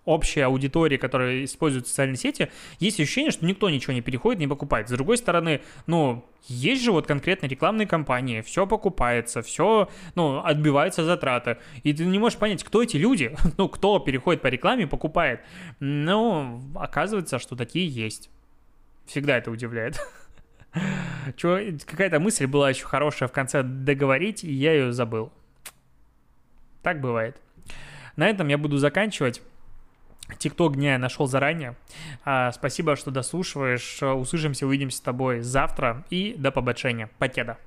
общей 0.06 0.42
аудитории, 0.42 0.98
которая 0.98 1.46
использует 1.46 1.88
социальные 1.88 2.18
сети, 2.18 2.50
есть 2.80 3.00
ощущение, 3.00 3.32
что 3.32 3.46
никто 3.46 3.70
ничего 3.70 3.94
не 3.94 4.02
переходит, 4.02 4.40
не 4.40 4.48
покупает. 4.48 4.90
С 4.90 4.92
другой 4.92 5.18
стороны, 5.18 5.62
ну, 5.88 6.26
есть 6.48 6.84
же 6.84 6.92
вот 6.92 7.08
конкретно 7.08 7.48
рекламные 7.48 7.88
кампании, 7.88 8.42
все 8.42 8.68
покупается, 8.68 9.42
все, 9.42 9.90
ну, 10.16 10.44
отбиваются 10.44 11.06
затраты. 11.06 11.58
И 11.84 11.94
ты 11.94 12.06
не 12.06 12.20
можешь 12.20 12.38
понять, 12.38 12.64
кто 12.64 12.84
эти 12.84 12.98
люди, 12.98 13.36
ну, 13.58 13.70
кто 13.70 14.00
переходит 14.00 14.42
по 14.42 14.48
рекламе 14.48 14.84
и 14.84 14.88
покупает. 14.88 15.42
Ну, 15.80 16.62
оказывается, 16.76 17.40
что 17.40 17.56
такие 17.56 17.88
есть. 17.88 18.30
Всегда 19.06 19.38
это 19.38 19.52
удивляет. 19.52 20.02
Какая-то 21.42 22.20
мысль 22.20 22.48
была 22.48 22.70
еще 22.70 22.86
хорошая 22.86 23.30
в 23.30 23.32
конце 23.32 23.64
договорить, 23.64 24.44
и 24.44 24.52
я 24.52 24.74
ее 24.74 24.92
забыл. 24.92 25.32
Так 26.84 27.02
бывает. 27.02 27.38
На 28.16 28.28
этом 28.28 28.48
я 28.50 28.58
буду 28.58 28.78
заканчивать. 28.78 29.42
Тикток 30.38 30.76
дня 30.76 30.94
я 30.94 31.00
нашел 31.00 31.28
заранее. 31.28 31.76
А, 32.24 32.52
спасибо, 32.52 32.96
что 32.96 33.12
дослушиваешь. 33.12 34.04
Услышимся, 34.04 34.68
увидимся 34.68 34.98
с 34.98 35.02
тобой 35.02 35.42
завтра. 35.42 36.06
И 36.10 36.36
до 36.38 36.52
побачення. 36.52 37.10
Покеда. 37.18 37.58